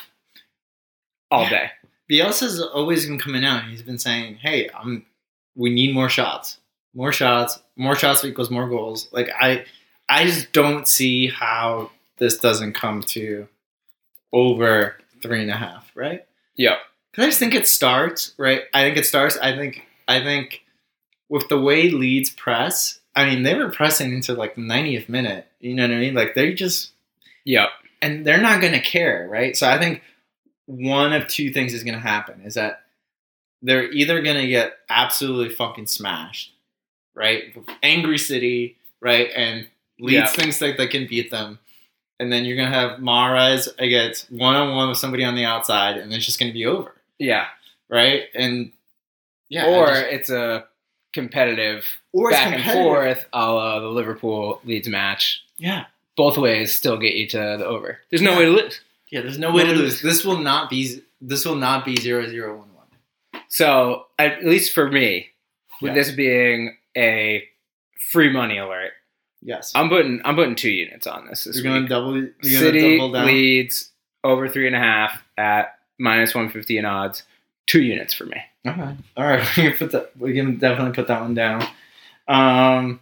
all 1.31 1.43
Yeah. 1.45 1.51
day. 1.51 1.71
Bielsa's 2.11 2.61
always 2.61 3.07
been 3.07 3.19
coming 3.19 3.45
out. 3.45 3.65
He's 3.65 3.83
been 3.83 3.99
saying, 3.99 4.37
"Hey, 4.37 4.69
I'm. 4.75 5.07
We 5.55 5.71
need 5.71 5.95
more 5.95 6.09
shots. 6.09 6.59
More 6.95 7.13
shots. 7.13 7.59
More 7.77 7.97
shots 7.97 8.25
equals 8.25 8.51
more 8.51 8.69
goals." 8.69 9.09
Like 9.13 9.29
I, 9.39 9.65
I 10.09 10.25
just 10.25 10.53
don't 10.53 10.87
see 10.87 11.29
how 11.29 11.91
this 12.19 12.39
doesn't 12.39 12.75
come 12.75 13.01
to 13.03 13.49
over 14.33 14.97
three 15.23 15.41
and 15.43 15.51
a 15.51 15.57
half. 15.57 15.91
Right? 15.95 16.25
Yep. 16.57 16.79
Because 17.11 17.25
I 17.25 17.29
just 17.29 17.39
think 17.39 17.55
it 17.55 17.67
starts. 17.69 18.35
Right? 18.37 18.63
I 18.75 18.83
think 18.83 18.97
it 18.97 19.07
starts. 19.07 19.37
I 19.39 19.57
think. 19.57 19.87
I 20.07 20.21
think 20.21 20.63
with 21.29 21.49
the 21.49 21.61
way 21.61 21.89
Leeds 21.91 22.31
press. 22.31 22.99
I 23.17 23.27
mean, 23.27 23.45
they 23.45 23.55
were 23.55 23.71
pressing 23.71 24.13
into 24.13 24.35
like 24.35 24.57
the 24.57 24.61
90th 24.61 25.09
minute. 25.09 25.47
You 25.61 25.73
know 25.75 25.85
what 25.85 25.93
I 25.95 25.99
mean? 26.01 26.15
Like 26.15 26.35
they 26.35 26.53
just 26.53 26.91
Yep. 27.45 27.69
and 28.03 28.27
they're 28.27 28.41
not 28.41 28.61
going 28.61 28.73
to 28.73 28.81
care, 28.81 29.29
right? 29.31 29.57
So 29.57 29.69
I 29.69 29.79
think 29.79 30.03
one 30.67 31.13
of 31.13 31.27
two 31.27 31.51
things 31.51 31.75
is 31.75 31.85
going 31.85 31.95
to 31.95 32.01
happen 32.01 32.41
is 32.45 32.55
that 32.55 32.83
they're 33.63 33.91
either 33.93 34.21
going 34.23 34.41
to 34.41 34.47
get 34.49 34.75
absolutely 34.89 35.55
fucking 35.55 35.87
smashed, 35.87 36.53
right? 37.15 37.55
Angry 37.83 38.19
City, 38.19 38.77
right? 39.01 39.31
And 39.35 39.67
Leeds 39.99 40.13
Yeah. 40.15 40.27
thinks 40.27 40.59
that 40.59 40.77
they 40.77 40.87
can 40.87 41.07
beat 41.07 41.31
them. 41.31 41.59
And 42.21 42.33
then 42.33 42.45
you're 42.45 42.57
going 42.57 42.71
to 42.71 42.75
have 42.79 43.01
Mahrez 43.01 43.69
against 43.79 44.31
one 44.31 44.55
on 44.55 44.75
one 44.75 44.89
with 44.89 44.99
somebody 44.99 45.25
on 45.25 45.35
the 45.35 45.45
outside, 45.45 45.97
and 45.97 46.13
it's 46.13 46.25
just 46.25 46.39
going 46.39 46.51
to 46.51 46.55
be 46.55 46.65
over, 46.67 46.95
Yeah. 47.19 47.47
right? 47.89 48.25
And 48.35 48.73
Yeah, 49.49 49.67
or 49.67 49.87
just- 49.89 50.07
it's 50.11 50.31
a 50.31 50.67
competitive 51.13 51.85
or 52.13 52.31
back 52.31 52.55
and 52.55 52.65
forth, 52.73 53.27
a 53.33 53.53
la 53.53 53.79
the 53.81 53.89
Liverpool 53.89 54.61
Leeds 54.65 54.89
match. 54.89 55.43
Yeah, 55.59 55.87
Both 56.17 56.39
ways 56.39 56.75
still 56.75 56.97
get 56.97 57.15
you 57.15 57.27
to 57.29 57.39
the 57.59 57.65
over. 57.67 58.01
There's 58.11 58.23
no 58.23 58.33
Yeah. 58.33 58.39
way 58.39 58.45
to 58.47 58.51
lose. 58.53 58.81
Yeah. 59.15 59.21
There's 59.23 59.39
no 59.39 59.53
way 59.53 59.65
to 59.65 59.73
lose. 59.73 60.03
This 60.03 60.25
will 60.25 60.39
not 60.39 60.69
be. 60.69 61.01
This 61.21 61.45
will 61.45 61.55
not 61.57 61.85
be 61.85 61.97
zero 61.97 62.27
zero 62.29 62.57
one 62.59 62.69
one. 62.75 63.43
So 63.49 64.07
at 64.19 64.45
least 64.45 64.73
for 64.75 64.91
me, 64.91 65.29
with 65.81 65.91
Yeah. 65.93 65.95
this 65.95 66.11
being 66.11 66.77
a 66.97 67.45
free 68.11 68.31
money 68.31 68.59
alert, 68.59 68.93
Yes. 69.41 69.73
I'm 69.75 69.89
putting 69.89 70.21
I'm 70.25 70.35
putting 70.37 70.57
two 70.57 70.71
units 70.71 71.07
on 71.07 71.27
this 71.29 71.45
this 71.45 71.57
you're 71.57 71.65
gonna 71.65 71.81
week. 71.81 71.89
double. 71.89 72.17
You're 72.43 72.61
City 72.61 72.97
double 72.99 73.13
down. 73.13 73.27
Leeds 73.27 73.91
over 74.25 74.49
three 74.49 74.67
and 74.67 74.75
a 74.75 74.79
half 74.81 75.23
at 75.37 75.79
minus 75.99 76.35
one 76.35 76.49
fifty 76.49 76.77
in 76.79 76.85
odds. 76.85 77.23
Two 77.67 77.83
units 77.83 78.13
for 78.15 78.25
me. 78.27 78.41
Okay. 78.67 78.97
All 79.17 79.25
right. 79.25 79.47
We 79.57 79.63
can 79.69 79.77
put 79.77 79.93
that. 79.93 80.13
We 80.19 80.33
can 80.35 80.57
definitely 80.59 80.95
put 80.95 81.07
that 81.09 81.21
one 81.21 81.35
down. 81.35 81.63
Um, 82.27 83.01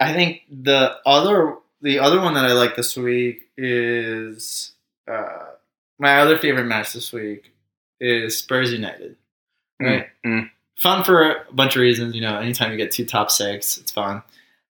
I 0.00 0.12
think 0.14 0.42
the 0.50 0.96
other 1.06 1.56
the 1.82 1.98
other 1.98 2.20
one 2.20 2.34
that 2.34 2.44
I 2.46 2.52
like 2.54 2.74
this 2.76 2.96
week 2.96 3.48
is 3.56 4.72
uh, 5.10 5.46
my 5.98 6.20
other 6.20 6.38
favorite 6.38 6.64
match 6.64 6.92
this 6.92 7.12
week 7.12 7.52
is 8.00 8.38
Spurs 8.38 8.72
United. 8.72 9.16
Right. 9.80 10.06
Mm. 10.24 10.50
Fun 10.76 11.04
for 11.04 11.30
a 11.30 11.52
bunch 11.52 11.76
of 11.76 11.82
reasons. 11.82 12.14
You 12.14 12.22
know, 12.22 12.38
anytime 12.38 12.70
you 12.70 12.76
get 12.76 12.90
two 12.90 13.04
top 13.04 13.30
six, 13.30 13.78
it's 13.78 13.90
fun. 13.90 14.22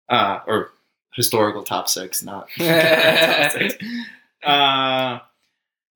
Uh, 0.09 0.41
or 0.47 0.71
historical 1.15 1.63
top 1.63 1.89
six, 1.89 2.23
not 2.23 2.49
top 2.59 3.53
six. 3.53 3.75
Uh, 4.43 5.19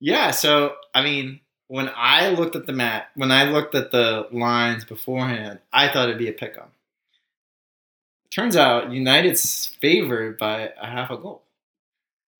yeah. 0.00 0.30
So 0.30 0.74
I 0.94 1.02
mean, 1.02 1.40
when 1.68 1.90
I 1.94 2.28
looked 2.30 2.56
at 2.56 2.66
the 2.66 2.72
mat, 2.72 3.08
when 3.14 3.30
I 3.32 3.44
looked 3.44 3.74
at 3.74 3.90
the 3.90 4.28
lines 4.32 4.84
beforehand, 4.84 5.60
I 5.72 5.88
thought 5.88 6.08
it'd 6.08 6.18
be 6.18 6.28
a 6.28 6.32
pick 6.32 6.56
'em. 6.58 6.68
Turns 8.30 8.56
out 8.56 8.90
United's 8.90 9.66
favored 9.80 10.38
by 10.38 10.72
a 10.80 10.86
half 10.86 11.10
a 11.10 11.16
goal, 11.16 11.42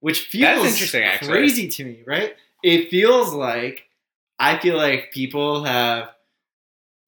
which 0.03 0.27
feels 0.27 0.63
That's 0.63 0.73
interesting, 0.75 1.03
actually. 1.05 1.33
crazy 1.33 1.69
to 1.69 1.85
me. 1.85 2.03
Right? 2.07 2.37
It 2.63 2.91
feels 2.91 3.33
like 3.33 3.85
I 4.39 4.59
feel 4.59 4.77
like 4.77 5.11
people 5.13 5.65
have 5.65 6.11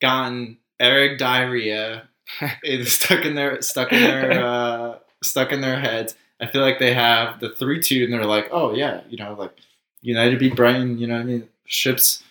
gotten 0.01 0.59
Eric 0.81 1.19
diarrhea 1.19 2.09
stuck 2.85 3.25
in 3.25 3.35
their 3.35 3.61
stuck 3.63 3.93
in 3.93 4.03
their 4.03 4.45
uh, 4.45 4.99
stuck 5.23 5.53
in 5.53 5.61
their 5.61 5.79
heads. 5.79 6.15
I 6.41 6.47
feel 6.47 6.63
like 6.63 6.79
they 6.79 6.95
have 6.95 7.41
the 7.41 7.51
three 7.51 7.81
two, 7.83 8.05
and 8.05 8.13
they're 8.13 8.25
like, 8.25 8.49
oh 8.51 8.75
yeah, 8.75 9.03
you 9.09 9.17
know, 9.19 9.35
like 9.35 9.53
United 10.01 10.39
beat 10.39 10.57
Brighton. 10.57 10.99
You 10.99 11.07
know, 11.07 11.15
what 11.15 11.21
I 11.21 11.25
mean, 11.25 11.49
ships 11.67 12.23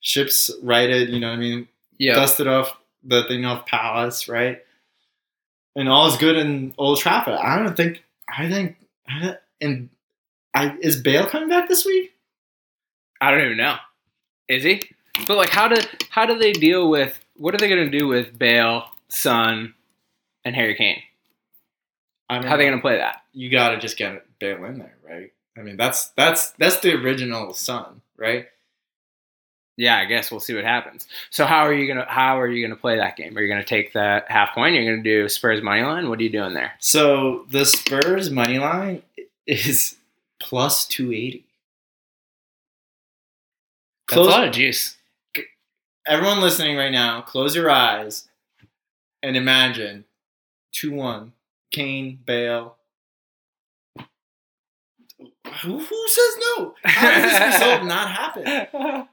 ships 0.00 0.50
righted. 0.62 1.08
You 1.10 1.20
know, 1.20 1.28
what 1.30 1.36
I 1.36 1.40
mean, 1.40 1.68
Yeah. 1.98 2.14
dusted 2.14 2.46
off 2.46 2.76
the 3.02 3.24
thing 3.24 3.44
off 3.44 3.66
Palace, 3.66 4.28
right? 4.28 4.62
And 5.76 5.88
all 5.88 6.06
is 6.06 6.16
good 6.16 6.36
in 6.36 6.74
Old 6.78 6.98
Trafford. 7.00 7.34
I 7.34 7.58
don't 7.58 7.76
think. 7.76 8.02
I 8.28 8.48
think. 8.48 8.76
I 9.08 9.36
And 9.60 9.90
I 10.54 10.76
is 10.80 11.00
Bale 11.00 11.26
coming 11.26 11.48
back 11.48 11.68
this 11.68 11.84
week? 11.84 12.12
I 13.20 13.30
don't 13.30 13.44
even 13.44 13.56
know. 13.56 13.76
Is 14.48 14.62
he? 14.64 14.82
But 15.26 15.36
like, 15.36 15.50
how 15.50 15.68
do 15.68 15.80
how 16.10 16.26
do 16.26 16.38
they 16.38 16.52
deal 16.52 16.88
with 16.88 17.18
what 17.36 17.54
are 17.54 17.58
they 17.58 17.68
going 17.68 17.90
to 17.90 17.98
do 17.98 18.06
with 18.06 18.38
Bale, 18.38 18.84
Son, 19.08 19.74
and 20.44 20.54
Harry 20.54 20.74
Kane? 20.74 21.02
I 22.28 22.38
mean, 22.38 22.48
How 22.48 22.54
are 22.54 22.58
they 22.58 22.64
going 22.64 22.76
to 22.78 22.82
play 22.82 22.98
that? 22.98 23.22
you 23.32 23.50
got 23.50 23.70
to 23.70 23.78
just 23.78 23.96
get 23.96 24.24
Bale 24.38 24.64
in 24.64 24.78
there, 24.78 24.96
right? 25.04 25.32
I 25.56 25.62
mean, 25.62 25.76
that's 25.76 26.08
that's 26.10 26.50
that's 26.52 26.80
the 26.80 26.94
original 26.94 27.52
son, 27.54 28.00
right? 28.16 28.46
Yeah, 29.76 29.96
I 29.96 30.04
guess 30.04 30.30
we'll 30.30 30.40
see 30.40 30.54
what 30.54 30.64
happens. 30.64 31.06
So 31.30 31.46
how 31.46 31.66
are 31.66 31.72
you 31.74 31.86
gonna 31.88 32.06
how 32.08 32.40
are 32.40 32.48
you 32.48 32.64
gonna 32.64 32.78
play 32.78 32.96
that 32.96 33.16
game? 33.16 33.36
Are 33.36 33.40
you 33.40 33.48
gonna 33.48 33.64
take 33.64 33.92
that 33.94 34.30
half 34.30 34.54
point? 34.54 34.74
You're 34.74 34.84
gonna 34.84 35.02
do 35.02 35.28
Spurs 35.28 35.62
money 35.62 35.82
line? 35.82 36.08
What 36.08 36.18
are 36.20 36.22
you 36.22 36.30
doing 36.30 36.54
there? 36.54 36.72
So 36.78 37.46
the 37.50 37.64
Spurs 37.64 38.30
money 38.30 38.58
line 38.58 39.02
is 39.46 39.96
plus 40.40 40.86
two 40.86 41.12
eighty. 41.12 41.44
That's 44.08 44.18
a 44.18 44.22
lot 44.22 44.46
of 44.46 44.52
juice. 44.52 44.96
Everyone 46.06 46.40
listening 46.40 46.76
right 46.76 46.92
now, 46.92 47.22
close 47.22 47.56
your 47.56 47.70
eyes 47.70 48.28
and 49.22 49.36
imagine 49.36 50.04
two 50.72 50.92
one 50.92 51.32
Kane 51.72 52.18
Bale. 52.24 52.76
Who, 55.62 55.78
who 55.78 56.08
says 56.08 56.36
no? 56.58 56.74
How 56.84 57.10
does 57.10 57.32
this 57.32 57.54
result 57.60 57.84
not 57.86 58.10
happen? 58.10 59.08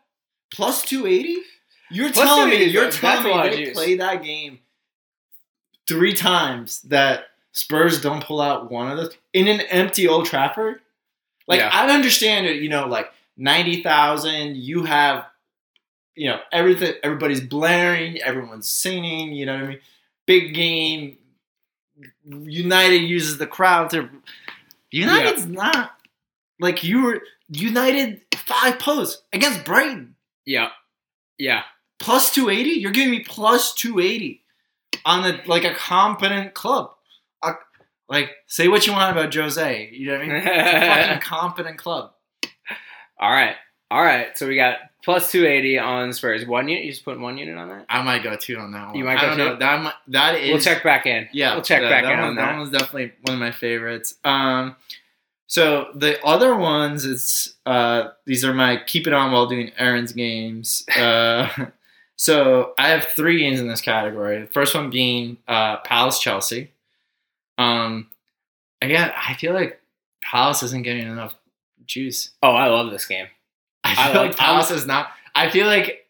Plus 0.53 0.81
two 0.83 1.05
eighty? 1.07 1.37
You're 1.89 2.11
Plus 2.11 2.25
telling 2.25 2.49
me 2.49 2.63
you're 2.65 2.89
telling 2.91 3.23
me 3.25 3.49
they 3.57 3.65
juice. 3.65 3.73
play 3.73 3.95
that 3.97 4.23
game 4.23 4.59
three 5.87 6.13
times 6.13 6.81
that 6.83 7.25
Spurs 7.53 8.01
don't 8.01 8.23
pull 8.23 8.39
out 8.41 8.71
one 8.71 8.89
of 8.91 8.97
those 8.97 9.17
in 9.33 9.47
an 9.47 9.61
empty 9.61 10.07
Old 10.07 10.25
Trafford? 10.25 10.79
Like 11.47 11.59
Yeah. 11.59 11.69
I 11.71 11.89
understand 11.93 12.45
it, 12.47 12.61
you 12.61 12.69
know, 12.69 12.87
like 12.87 13.11
ninety 13.37 13.83
thousand, 13.83 14.57
you 14.57 14.83
have 14.85 15.25
you 16.15 16.27
know, 16.27 16.39
everything 16.51 16.93
everybody's 17.03 17.41
blaring, 17.41 18.21
everyone's 18.21 18.67
singing, 18.67 19.33
you 19.33 19.45
know 19.45 19.55
what 19.55 19.63
I 19.63 19.67
mean? 19.67 19.79
Big 20.25 20.53
game. 20.53 21.17
United 22.25 22.97
uses 22.97 23.37
the 23.37 23.47
crowd 23.47 23.89
to 23.91 24.09
United's 24.91 25.45
not 25.45 25.93
like 26.59 26.83
you 26.83 27.03
were 27.03 27.21
United 27.49 28.21
five 28.35 28.79
posts 28.79 29.21
against 29.33 29.65
Brighton. 29.65 30.15
yeah. 30.45 30.69
Yeah. 31.37 31.63
Plus 31.99 32.33
280? 32.33 32.79
You're 32.79 32.91
giving 32.91 33.11
me 33.11 33.19
plus 33.21 33.73
280 33.73 34.43
on 35.05 35.25
a 35.25 35.41
like 35.47 35.63
a 35.63 35.73
competent 35.73 36.53
club. 36.53 36.93
Like 38.11 38.29
say 38.47 38.67
what 38.67 38.85
you 38.85 38.93
want 38.93 39.11
about 39.17 39.33
Jose, 39.33 39.89
you 39.93 40.07
know 40.07 40.13
what 40.17 40.21
I 40.21 40.27
mean? 40.27 40.35
It's 40.35 40.45
a 40.45 41.05
fucking 41.07 41.21
competent 41.27 41.77
club. 41.77 42.11
All 43.19 43.31
right. 43.31 43.55
All 43.89 44.01
right. 44.03 44.37
So 44.37 44.47
we 44.47 44.55
got 44.55 44.77
plus 45.03 45.31
two 45.31 45.45
eighty 45.45 45.79
on 45.79 46.11
Spurs. 46.13 46.45
One 46.45 46.67
unit, 46.67 46.83
you 46.85 46.91
just 46.91 47.05
put 47.05 47.19
one 47.19 47.37
unit 47.37 47.57
on 47.57 47.69
that? 47.69 47.85
I 47.89 48.01
might 48.03 48.21
go 48.23 48.35
two 48.35 48.57
on 48.57 48.71
that 48.73 48.87
one. 48.87 48.95
You 48.95 49.03
might 49.05 49.17
I 49.17 49.21
go 49.21 49.27
don't 49.29 49.37
two? 49.37 49.45
know. 49.45 49.55
That 49.57 49.81
might, 49.83 49.93
that 50.09 50.35
is 50.35 50.51
we'll 50.51 50.59
check 50.61 50.83
back 50.83 51.05
in. 51.05 51.27
Yeah, 51.33 51.53
We'll 51.53 51.63
check 51.63 51.81
that- 51.81 51.89
back 51.89 52.03
that 52.03 52.13
in 52.13 52.19
one- 52.19 52.29
on 52.29 52.35
that 52.35 52.51
that. 52.51 52.57
one's 52.57 52.69
definitely 52.71 53.13
one 53.23 53.35
of 53.35 53.39
my 53.39 53.51
favorites. 53.51 54.15
Um, 54.23 54.75
so 55.47 55.87
the 55.95 56.23
other 56.25 56.55
ones, 56.55 57.03
it's 57.05 57.53
uh, 57.65 58.09
these 58.25 58.43
are 58.45 58.53
my 58.53 58.81
keep 58.85 59.07
it 59.07 59.13
on 59.13 59.31
while 59.31 59.47
doing 59.47 59.71
errands 59.77 60.13
games. 60.13 60.85
Uh, 60.97 61.49
so 62.17 62.73
I 62.77 62.89
have 62.89 63.05
three 63.05 63.39
games 63.39 63.59
in 63.59 63.67
this 63.67 63.81
category. 63.81 64.41
The 64.41 64.47
first 64.47 64.75
one 64.75 64.89
being 64.91 65.37
uh, 65.47 65.77
Palace 65.77 66.19
Chelsea. 66.19 66.71
Um, 67.61 68.07
again, 68.81 69.11
I 69.15 69.33
feel 69.35 69.53
like 69.53 69.79
Palace 70.23 70.63
isn't 70.63 70.83
getting 70.83 71.07
enough 71.07 71.35
juice. 71.85 72.31
Oh, 72.41 72.51
I 72.51 72.67
love 72.67 72.91
this 72.91 73.05
game. 73.05 73.27
I 73.83 73.91
I 73.91 73.95
feel 73.95 74.21
like- 74.21 74.31
like 74.31 74.37
Palace 74.37 74.71
is 74.71 74.85
not. 74.85 75.09
I 75.35 75.49
feel 75.49 75.67
like. 75.67 76.07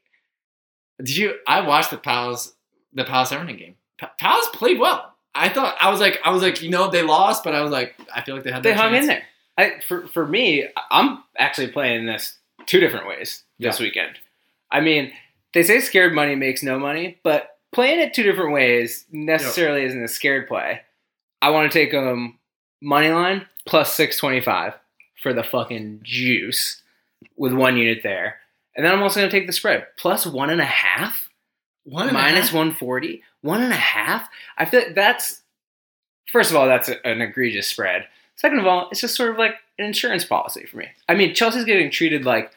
Did 0.98 1.18
you? 1.18 1.36
I 1.48 1.62
watched 1.62 1.90
the 1.92 1.98
Palace, 1.98 2.54
the 2.94 3.04
Palace 3.04 3.32
Everton 3.32 3.58
game. 3.58 3.76
Pa- 4.00 4.12
Palace 4.20 4.48
played 4.54 4.80
well. 4.80 5.14
I 5.34 5.50
thought 5.50 5.76
I 5.80 5.90
was 5.90 6.00
like 6.00 6.20
I 6.26 6.32
was 6.32 6.42
like 6.42 6.62
you 6.62 6.70
know 6.70 6.90
they 6.92 7.02
lost, 7.04 7.44
but 7.44 7.56
I 7.56 7.62
was 7.62 7.72
like 7.72 7.96
I 8.14 8.22
feel 8.22 8.36
like 8.36 8.44
they 8.44 8.52
had. 8.52 8.64
They 8.64 8.74
hung 8.74 8.92
chance. 8.92 9.04
in 9.04 9.08
there. 9.08 9.24
I 9.58 9.80
for 9.88 10.06
for 10.08 10.28
me, 10.28 10.68
I'm 10.92 11.24
actually 11.38 11.70
playing 11.70 12.06
this 12.06 12.38
two 12.66 12.80
different 12.80 13.08
ways 13.08 13.44
this 13.58 13.80
weekend. 13.80 14.20
I 14.72 14.82
mean, 14.82 15.12
they 15.54 15.64
say 15.64 15.80
scared 15.80 16.14
money 16.14 16.36
makes 16.36 16.62
no 16.64 16.78
money, 16.78 17.20
but 17.24 17.58
playing 17.72 18.00
it 18.00 18.14
two 18.14 18.24
different 18.24 18.52
ways 18.54 19.06
necessarily 19.12 19.84
isn't 19.86 20.04
a 20.04 20.08
scared 20.08 20.48
play. 20.48 20.82
I 21.42 21.50
want 21.50 21.72
to 21.72 21.78
take 21.78 21.92
them 21.92 22.38
money 22.82 23.10
line 23.10 23.46
plus 23.66 23.94
six 23.94 24.18
twenty 24.18 24.42
five 24.42 24.74
for 25.22 25.34
the 25.34 25.44
fucking 25.44 26.02
juice 26.04 26.82
with 27.38 27.54
one 27.54 27.78
unit 27.78 28.00
there, 28.04 28.38
and 28.76 28.86
then 28.86 28.92
I'm 28.94 29.04
also 29.04 29.20
going 29.20 29.30
to 29.30 29.38
take 29.38 29.48
the 29.48 29.54
spread 29.54 29.86
plus 29.98 30.26
one 30.26 30.50
and 30.50 30.62
a 30.62 30.66
half? 30.66 31.30
One 31.84 32.08
and 32.08 32.12
a 32.12 32.20
minus 32.20 32.46
half? 32.50 32.54
140 32.54 33.24
one 33.42 33.62
and 33.62 33.74
a 33.74 33.76
half? 33.76 34.28
I 34.58 34.66
feel 34.66 34.82
like 34.82 34.96
that's 34.96 35.42
first 36.32 36.52
of 36.52 36.56
all 36.58 36.68
that's 36.68 36.90
a- 36.90 37.06
an 37.08 37.22
egregious 37.22 37.68
spread. 37.68 38.08
Second 38.36 38.60
of 38.60 38.68
all 38.68 38.88
it's 38.92 39.02
just 39.02 39.16
sort 39.16 39.32
of 39.32 39.38
like 39.38 39.56
an 39.80 39.86
insurance 39.86 40.24
policy 40.24 40.66
for 40.66 40.78
me. 40.78 40.88
I 41.10 41.16
mean 41.16 41.34
chelsea's 41.34 41.66
getting 41.66 41.90
treated 41.90 42.24
like 42.26 42.52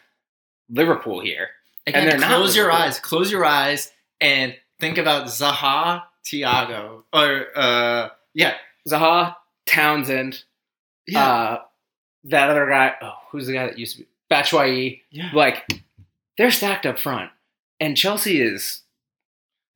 liverpool 0.71 1.21
here 1.21 1.49
Again, 1.87 2.03
and 2.03 2.13
they're 2.13 2.29
not 2.29 2.37
close 2.37 2.57
your 2.57 2.71
eyes. 2.73 2.99
Close 2.99 3.31
your 3.31 3.45
eyes 3.45 3.93
and 4.21 4.55
think 4.81 4.97
about 4.99 5.27
Zaha, 5.27 6.03
Thiago, 6.25 7.03
or 7.13 7.47
uh, 7.55 8.09
yeah, 8.33 8.55
zaha 8.89 9.35
townsend 9.67 10.45
yeah, 11.07 11.29
uh, 11.33 11.59
that 12.25 12.51
other 12.51 12.69
guy 12.69 12.95
oh 13.03 13.13
who's 13.31 13.47
the 13.47 13.53
guy 13.55 13.67
that 13.67 13.79
used 13.79 13.97
to 13.97 14.03
be 14.03 14.09
Batshuayi. 14.31 15.01
yeah. 15.11 15.31
like 15.35 15.65
they're 16.39 16.51
stacked 16.51 16.87
up 16.87 16.99
front 16.99 17.31
and 17.81 17.97
chelsea 17.97 18.41
is 18.41 18.81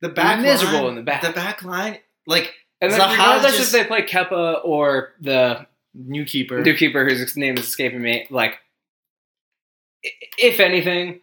The 0.01 0.09
back 0.09 0.41
miserable 0.41 0.79
line, 0.81 0.89
in 0.89 0.95
the 0.95 1.01
back. 1.03 1.21
The 1.21 1.31
back 1.31 1.63
line, 1.63 1.99
like 2.25 2.53
and 2.81 2.91
then 2.91 2.99
Zaha's 2.99 3.11
regardless 3.11 3.57
just- 3.57 3.73
if 3.75 3.81
they 3.81 3.87
play 3.87 4.01
Kepa 4.03 4.61
or 4.63 5.13
the 5.21 5.65
new 5.93 6.23
keeper. 6.25 6.61
new 6.61 6.75
keeper 6.75 7.03
whose 7.07 7.35
name 7.35 7.57
is 7.57 7.65
escaping 7.65 8.01
me. 8.01 8.25
Like, 8.29 8.59
if 10.37 10.59
anything, 10.59 11.19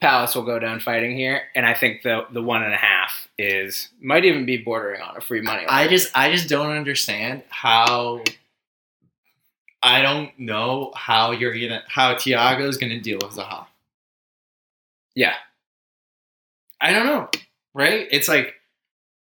Palace 0.00 0.34
will 0.36 0.44
go 0.44 0.58
down 0.60 0.78
fighting 0.80 1.16
here, 1.16 1.42
and 1.56 1.66
I 1.66 1.74
think 1.74 2.02
the 2.02 2.26
the 2.30 2.42
one 2.42 2.62
and 2.62 2.72
a 2.72 2.76
half 2.76 3.28
is 3.36 3.88
might 4.00 4.24
even 4.24 4.46
be 4.46 4.56
bordering 4.56 5.00
on 5.02 5.16
a 5.16 5.20
free 5.20 5.40
money. 5.40 5.60
line. 5.60 5.66
I 5.68 5.88
just 5.88 6.16
I 6.16 6.30
just 6.30 6.48
don't 6.48 6.70
understand 6.70 7.42
how 7.48 8.22
I 9.82 10.02
don't 10.02 10.36
know 10.38 10.92
how 10.94 11.32
you're 11.32 11.52
gonna 11.52 11.82
how 11.88 12.14
Thiago's 12.14 12.76
gonna 12.78 13.00
deal 13.00 13.18
with 13.22 13.32
Zaha. 13.32 13.66
yeah, 15.16 15.34
I 16.80 16.92
don't 16.92 17.06
know, 17.06 17.28
right? 17.74 18.06
It's 18.12 18.28
like 18.28 18.54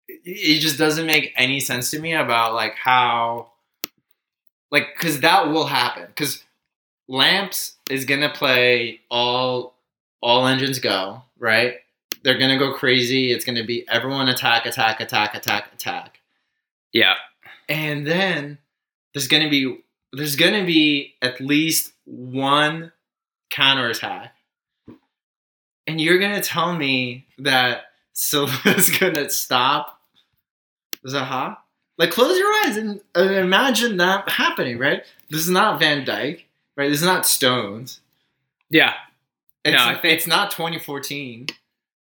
it- 0.10 0.22
it 0.26 0.60
just 0.60 0.78
doesn't 0.78 1.06
make 1.06 1.34
any 1.38 1.62
sense 1.62 1.92
to 1.92 2.00
me 2.00 2.14
about 2.14 2.54
like 2.54 2.76
how 2.76 3.52
like 4.70 4.88
because 4.98 5.22
that 5.22 5.48
will 5.48 5.68
happen 5.68 6.08
because 6.08 6.44
Lamps 7.08 7.78
is 7.90 8.04
gonna 8.04 8.30
play 8.30 9.00
all 9.10 9.77
all 10.22 10.48
engines 10.48 10.80
go 10.80 11.24
right. 11.40 11.76
They're 12.24 12.38
gonna 12.38 12.58
go 12.58 12.74
crazy. 12.74 13.32
It's 13.32 13.46
gonna 13.46 13.64
be 13.64 13.88
everyone 13.88 14.28
attack, 14.28 14.66
attack, 14.66 15.00
attack, 15.00 15.36
attack, 15.36 15.74
attack. 15.74 16.20
yeah, 16.92 17.14
and 17.70 18.06
then 18.06 18.58
there's 19.14 19.28
gonna 19.28 19.50
be 19.50 19.80
there's 20.14 20.36
gonna 20.36 20.66
be 20.66 21.16
at 21.22 21.40
least 21.40 21.94
one 22.06 22.92
counterattack, 23.50 24.34
and 25.86 26.02
you're 26.02 26.20
gonna 26.20 26.42
tell 26.42 26.74
me 26.74 27.28
that 27.38 27.86
Silva's 28.14 28.90
gonna 29.00 29.30
stop 29.30 30.02
Zaha? 31.06 31.58
Like, 31.98 32.12
close 32.12 32.38
your 32.38 32.52
eyes 32.66 32.78
and, 32.78 33.02
and 33.16 33.32
imagine 33.32 33.98
that 33.98 34.30
happening, 34.30 34.78
right? 34.78 35.04
This 35.30 35.40
is 35.42 35.50
not 35.50 35.80
Van 35.80 36.06
Dijk, 36.06 36.44
right? 36.76 36.90
This 36.90 37.00
is 37.00 37.06
not 37.08 37.26
Stones. 37.26 38.02
yeah. 38.70 38.94
It's, 39.68 39.78
No, 39.78 39.84
I 39.90 39.96
think- 39.96 40.14
it's 40.14 40.28
not 40.28 40.52
2014. 40.52 41.48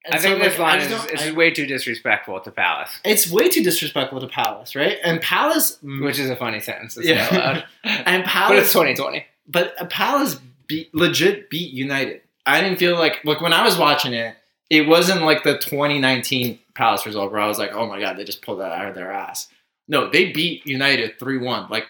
And 0.07 0.15
I 0.15 0.19
so, 0.19 0.23
think 0.29 0.41
like, 0.41 0.51
this 0.51 0.59
line 0.59 0.81
is, 0.81 0.93
is 1.07 1.29
I- 1.29 1.33
way 1.33 1.51
too 1.51 1.65
disrespectful 1.67 2.39
to 2.41 2.51
Palace, 2.51 2.91
it's 3.05 3.31
way 3.31 3.49
too 3.49 3.63
disrespectful 3.63 4.21
to 4.21 4.29
Palace, 4.29 4.75
right? 4.77 4.99
And 5.03 5.21
Palace, 5.23 5.79
which 5.83 6.19
is 6.19 6.29
a 6.29 6.37
funny 6.37 6.61
sentence 6.61 6.95
to 6.95 7.03
say 7.03 7.15
Yeah. 7.15 7.25
out 7.25 7.33
loud. 7.33 7.65
and 8.07 8.23
but 8.25 8.31
Palace, 8.31 8.65
it's 8.65 8.73
2020. 8.73 9.25
but 9.47 9.75
uh, 9.81 9.87
Palace 9.87 10.39
beat 10.67 10.95
legit 10.95 11.49
beat 11.49 11.73
United. 11.73 12.21
I 12.45 12.61
didn't 12.61 12.79
feel 12.79 12.99
like 12.99 13.25
like 13.25 13.41
when 13.41 13.55
I 13.55 13.65
was 13.65 13.79
watching 13.79 14.13
it, 14.13 14.37
it 14.69 14.87
wasn't 14.87 15.23
like 15.23 15.43
the 15.43 15.57
2019 15.57 16.59
Palace 16.75 17.07
result 17.07 17.33
where 17.33 17.41
I 17.41 17.47
was 17.47 17.59
like, 17.59 17.73
oh 17.73 17.87
my 17.87 17.99
god, 17.99 18.19
they 18.19 18.25
just 18.25 18.43
pulled 18.43 18.61
that 18.61 18.73
out 18.73 18.89
of 18.89 18.95
their 18.95 19.11
ass. 19.11 19.49
No, 19.89 20.11
they 20.11 20.33
beat 20.33 20.67
United 20.67 21.19
three 21.19 21.39
one, 21.39 21.69
like 21.71 21.87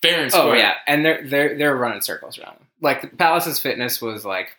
fair 0.00 0.22
and 0.22 0.30
square. 0.32 0.46
Oh 0.46 0.52
yeah, 0.54 0.74
and 0.86 1.04
they're 1.04 1.22
they're 1.26 1.58
they're 1.58 1.76
running 1.76 2.00
circles 2.00 2.38
around 2.38 2.54
them. 2.56 2.66
Like 2.80 3.18
Palace's 3.18 3.58
fitness 3.58 4.00
was 4.00 4.24
like 4.24 4.56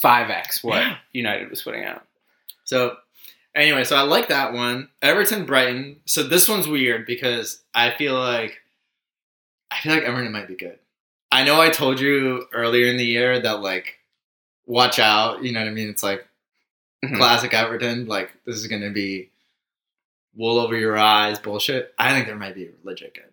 five 0.00 0.30
x 0.30 0.62
what 0.62 0.82
Yeah. 0.82 0.96
United 1.12 1.50
was 1.50 1.62
putting 1.62 1.84
out. 1.84 2.04
So 2.64 2.96
anyway, 3.54 3.84
so 3.84 3.96
I 3.96 4.02
like 4.02 4.28
that 4.28 4.52
one. 4.52 4.88
Everton 5.02 5.44
Brighton. 5.46 6.00
So 6.06 6.22
this 6.22 6.48
one's 6.48 6.66
weird 6.68 7.06
because 7.06 7.62
I 7.74 7.90
feel 7.92 8.14
like 8.18 8.60
I 9.70 9.78
feel 9.80 9.92
like 9.94 10.04
Everton 10.04 10.32
might 10.32 10.48
be 10.48 10.54
good. 10.54 10.78
I 11.32 11.42
know 11.44 11.60
I 11.60 11.70
told 11.70 11.98
you 12.00 12.46
earlier 12.52 12.86
in 12.86 12.96
the 12.96 13.04
year 13.06 13.40
that 13.40 13.60
like 13.60 13.98
watch 14.66 14.98
out, 14.98 15.42
you 15.42 15.52
know 15.52 15.60
what 15.60 15.68
I 15.68 15.72
mean? 15.72 15.88
It's 15.88 16.02
like 16.02 16.26
Mhm. 17.04 17.16
classic 17.18 17.52
Everton, 17.52 18.06
like 18.06 18.32
this 18.46 18.56
is 18.56 18.66
gonna 18.66 18.90
be 18.90 19.30
wool 20.36 20.58
over 20.58 20.76
your 20.76 20.96
eyes 20.96 21.38
bullshit. 21.38 21.94
I 21.98 22.12
think 22.12 22.26
there 22.26 22.36
might 22.36 22.54
be 22.54 22.70
legit 22.82 23.14
good. 23.14 23.24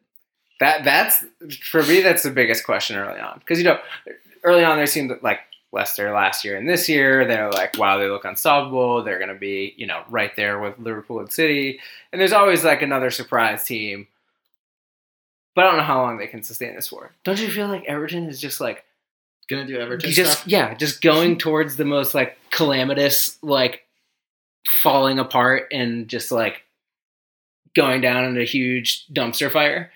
That 0.59 0.83
that's 0.83 1.23
for 1.69 1.81
me. 1.83 2.01
That's 2.01 2.23
the 2.23 2.31
biggest 2.31 2.65
question 2.65 2.97
early 2.97 3.19
on 3.19 3.39
because 3.39 3.57
you 3.59 3.63
know 3.65 3.79
early 4.43 4.63
on 4.63 4.77
there 4.77 4.85
seemed 4.87 5.11
like 5.21 5.39
Leicester 5.73 6.11
last 6.11 6.43
year 6.43 6.57
and 6.57 6.67
this 6.67 6.89
year 6.89 7.25
they're 7.25 7.49
like 7.49 7.77
wow 7.77 7.97
they 7.97 8.07
look 8.07 8.25
unsolvable. 8.25 9.03
They're 9.03 9.19
going 9.19 9.29
to 9.29 9.35
be 9.35 9.73
you 9.77 9.87
know 9.87 10.03
right 10.09 10.35
there 10.35 10.59
with 10.59 10.77
Liverpool 10.79 11.19
and 11.19 11.31
City, 11.31 11.79
and 12.11 12.19
there's 12.19 12.33
always 12.33 12.63
like 12.63 12.81
another 12.81 13.09
surprise 13.09 13.63
team. 13.63 14.07
But 15.55 15.65
I 15.65 15.69
don't 15.69 15.77
know 15.77 15.83
how 15.83 16.01
long 16.01 16.17
they 16.17 16.27
can 16.27 16.43
sustain 16.43 16.75
this 16.75 16.87
for. 16.87 17.11
Don't 17.23 17.41
you 17.41 17.49
feel 17.49 17.67
like 17.67 17.85
Everton 17.85 18.27
is 18.27 18.39
just 18.39 18.61
like 18.61 18.85
Gonna 19.51 19.67
do 19.67 19.77
Everton 19.77 20.11
just 20.11 20.31
stuff. 20.31 20.47
yeah, 20.47 20.73
just 20.75 21.01
going 21.01 21.37
towards 21.37 21.75
the 21.75 21.83
most 21.83 22.15
like 22.15 22.37
calamitous, 22.51 23.37
like 23.41 23.85
falling 24.81 25.19
apart 25.19 25.67
and 25.73 26.07
just 26.07 26.31
like 26.31 26.63
going 27.75 27.99
down 27.99 28.23
in 28.23 28.39
a 28.39 28.45
huge 28.45 29.05
dumpster 29.07 29.51
fire? 29.51 29.91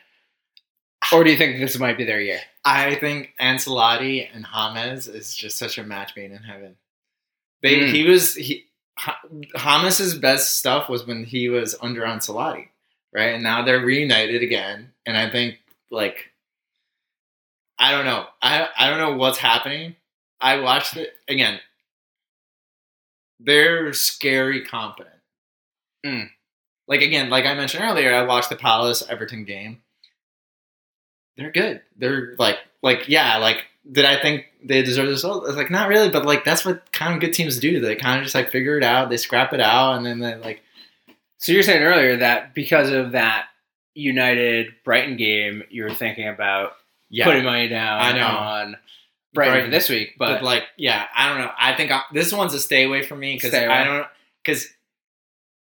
Or 1.12 1.24
do 1.24 1.32
you 1.32 1.38
think 1.38 1.60
this 1.60 1.78
might 1.80 1.98
be 1.98 2.04
their 2.06 2.22
year? 2.22 2.40
I 2.64 2.96
think 2.96 3.34
Ancelotti 3.40 4.28
and 4.34 4.46
James 4.46 5.08
is 5.08 5.36
just 5.36 5.58
such 5.58 5.78
a 5.78 5.84
match 5.84 6.16
made 6.16 6.32
in 6.32 6.44
heaven. 6.44 6.78
They 7.62 7.80
Mm. 7.80 7.92
he 7.94 8.04
was 8.08 8.36
he 8.36 8.68
best 10.16 10.58
stuff 10.58 10.90
was 10.90 11.06
when 11.06 11.26
he 11.26 11.50
was 11.50 11.76
under 11.82 12.02
Ancelotti, 12.04 12.70
right? 13.14 13.34
And 13.34 13.44
now 13.44 13.64
they're 13.64 13.80
reunited 13.80 14.42
again, 14.42 14.94
and 15.06 15.18
I 15.18 15.30
think 15.30 15.60
like 15.92 16.32
I 17.78 17.92
don't 17.92 18.06
know. 18.06 18.28
I 18.42 18.70
I 18.78 18.90
don't 18.90 19.00
know 19.00 19.18
what's 19.18 19.38
happening. 19.38 19.96
I 20.40 20.60
watched 20.60 20.96
it 20.98 21.14
again. 21.28 21.60
They're 23.40 23.94
scary 23.94 24.66
confident. 24.66 25.16
Mm. 26.06 26.30
Like 26.88 27.02
again, 27.02 27.30
like 27.30 27.46
I 27.46 27.54
mentioned 27.54 27.84
earlier, 27.84 28.14
I 28.14 28.24
watched 28.24 28.50
the 28.50 28.56
Palace 28.56 29.04
Everton 29.10 29.44
game. 29.44 29.82
They're 31.38 31.52
good. 31.52 31.82
They're 31.98 32.36
like 32.38 32.58
like 32.82 33.10
yeah, 33.10 33.38
like 33.38 33.66
did 33.92 34.06
I 34.06 34.20
think 34.20 34.46
they 34.64 34.82
deserve 34.82 35.08
this 35.08 35.18
result? 35.18 35.46
It's 35.48 35.58
like 35.58 35.70
not 35.70 35.90
really, 35.90 36.10
but 36.10 36.26
like 36.26 36.44
that's 36.44 36.66
what 36.66 36.92
kind 36.92 37.14
of 37.14 37.20
good 37.20 37.34
teams 37.34 37.60
do. 37.60 37.80
They 37.80 37.96
kind 37.96 38.20
of 38.20 38.24
just 38.24 38.36
like 38.36 38.52
figure 38.52 38.78
it 38.78 38.84
out, 38.84 39.10
they 39.10 39.18
scrap 39.18 39.54
it 39.54 39.62
out, 39.62 39.98
and 39.98 40.06
then 40.06 40.20
they 40.20 40.36
like 40.36 40.62
So 41.38 41.52
you're 41.52 41.64
saying 41.64 41.84
earlier 41.84 42.18
that 42.18 42.56
because 42.56 42.90
of 42.90 43.12
that 43.12 43.48
United 43.94 44.74
Brighton 44.84 45.18
game, 45.18 45.64
you 45.70 45.84
were 45.84 45.94
thinking 45.94 46.28
about 46.28 46.74
yeah. 47.10 47.26
putting 47.26 47.44
money 47.44 47.68
down 47.68 48.02
I 48.02 48.12
know. 48.14 48.28
on 48.28 48.78
Brighton, 49.34 49.54
Brighton. 49.54 49.72
this 49.72 49.90
week, 49.90 50.16
but, 50.18 50.36
but, 50.36 50.44
like 50.44 50.64
yeah, 50.78 51.06
I 51.16 51.30
don't 51.30 51.40
know. 51.40 51.52
I 51.58 51.76
think 51.76 51.92
I, 51.92 52.02
this 52.14 52.32
one's 52.32 52.54
a 52.54 52.60
stay 52.60 52.86
away 52.86 53.04
from 53.04 53.20
me 53.20 53.36
because 53.36 53.54
I 53.54 53.84
don't 53.84 54.08
because 54.44 54.68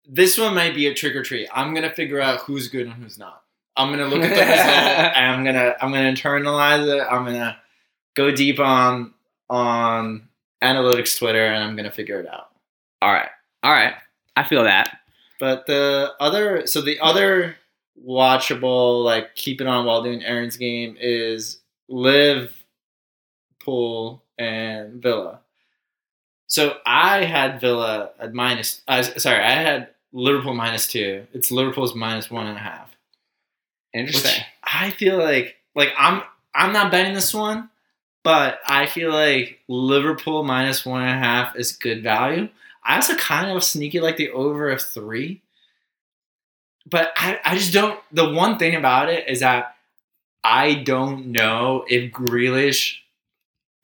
this 0.08 0.38
one 0.38 0.54
might 0.54 0.74
be 0.74 0.86
a 0.86 0.94
trick 0.94 1.14
or 1.14 1.22
treat. 1.22 1.48
I'm 1.52 1.74
gonna 1.74 1.94
figure 1.94 2.20
out 2.20 2.40
who's 2.40 2.68
good 2.68 2.86
and 2.86 2.94
who's 2.94 3.18
not. 3.18 3.42
I'm 3.76 3.90
gonna 3.90 4.06
look 4.06 4.22
at 4.22 4.34
the 4.34 4.40
result 4.40 4.48
and 5.16 5.26
I'm 5.26 5.44
gonna 5.44 5.76
I'm 5.80 5.92
gonna 5.92 6.12
internalize 6.12 6.86
it. 6.86 7.06
I'm 7.10 7.24
gonna 7.24 7.56
go 8.14 8.30
deep 8.30 8.60
on 8.60 9.14
on 9.48 10.28
analytics 10.62 11.18
Twitter 11.18 11.46
and 11.46 11.62
I'm 11.62 11.76
gonna 11.76 11.90
figure 11.90 12.20
it 12.20 12.28
out. 12.28 12.48
all 13.02 13.12
right, 13.12 13.30
all 13.62 13.72
right, 13.72 13.94
I 14.36 14.44
feel 14.44 14.64
that. 14.64 14.98
But 15.38 15.66
the 15.66 16.12
other, 16.20 16.66
so 16.66 16.82
the 16.82 17.00
other 17.00 17.56
watchable, 18.06 19.02
like 19.04 19.34
keep 19.34 19.60
it 19.60 19.66
on 19.66 19.86
while 19.86 20.02
doing 20.02 20.22
Aaron's 20.22 20.58
game 20.58 20.96
is 21.00 21.60
Live, 21.88 22.64
Pool, 23.64 24.22
and 24.38 25.02
Villa. 25.02 25.40
So 26.46 26.76
I 26.84 27.24
had 27.24 27.60
Villa 27.60 28.10
at 28.18 28.34
minus. 28.34 28.82
Uh, 28.86 29.02
sorry, 29.02 29.42
I 29.42 29.52
had 29.52 29.88
Liverpool 30.12 30.54
minus 30.54 30.86
two. 30.86 31.26
It's 31.32 31.50
Liverpool's 31.50 31.94
minus 31.94 32.30
one 32.30 32.46
and 32.46 32.56
a 32.56 32.60
half. 32.60 32.94
Which 33.92 34.06
Interesting. 34.06 34.44
I 34.62 34.90
feel 34.90 35.18
like, 35.18 35.56
like 35.74 35.90
I'm, 35.98 36.22
I'm 36.54 36.72
not 36.72 36.90
betting 36.90 37.14
this 37.14 37.34
one, 37.34 37.70
but 38.22 38.58
I 38.66 38.86
feel 38.86 39.10
like 39.12 39.60
Liverpool 39.68 40.44
minus 40.44 40.84
one 40.84 41.02
and 41.02 41.10
a 41.10 41.18
half 41.18 41.56
is 41.56 41.72
good 41.72 42.02
value. 42.02 42.48
I 42.84 42.96
also 42.96 43.14
kind 43.16 43.50
of 43.50 43.64
sneaky 43.64 44.00
like 44.00 44.16
the 44.16 44.30
over 44.30 44.70
of 44.70 44.82
three. 44.82 45.42
But 46.86 47.12
I, 47.16 47.38
I 47.44 47.54
just 47.56 47.72
don't. 47.72 48.00
The 48.10 48.30
one 48.30 48.58
thing 48.58 48.74
about 48.74 49.08
it 49.08 49.28
is 49.28 49.40
that 49.40 49.76
I 50.42 50.74
don't 50.74 51.26
know 51.26 51.84
if 51.88 52.10
Grealish 52.10 52.96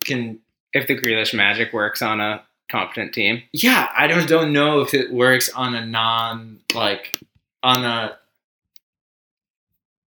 can. 0.05 0.41
if 0.73 0.87
the 0.87 0.97
Grealish 0.97 1.35
magic 1.35 1.73
works 1.73 2.03
on 2.03 2.21
a 2.21 2.43
competent 2.71 3.13
team. 3.13 3.43
Yeah, 3.53 3.89
I 3.97 4.09
just 4.09 4.29
don't 4.29 4.53
know 4.53 4.81
if 4.81 4.95
it 4.95 5.13
works 5.13 5.51
on 5.51 5.75
a 5.75 5.85
non 5.85 6.61
like 6.75 7.21
on 7.63 7.85
a 7.85 8.17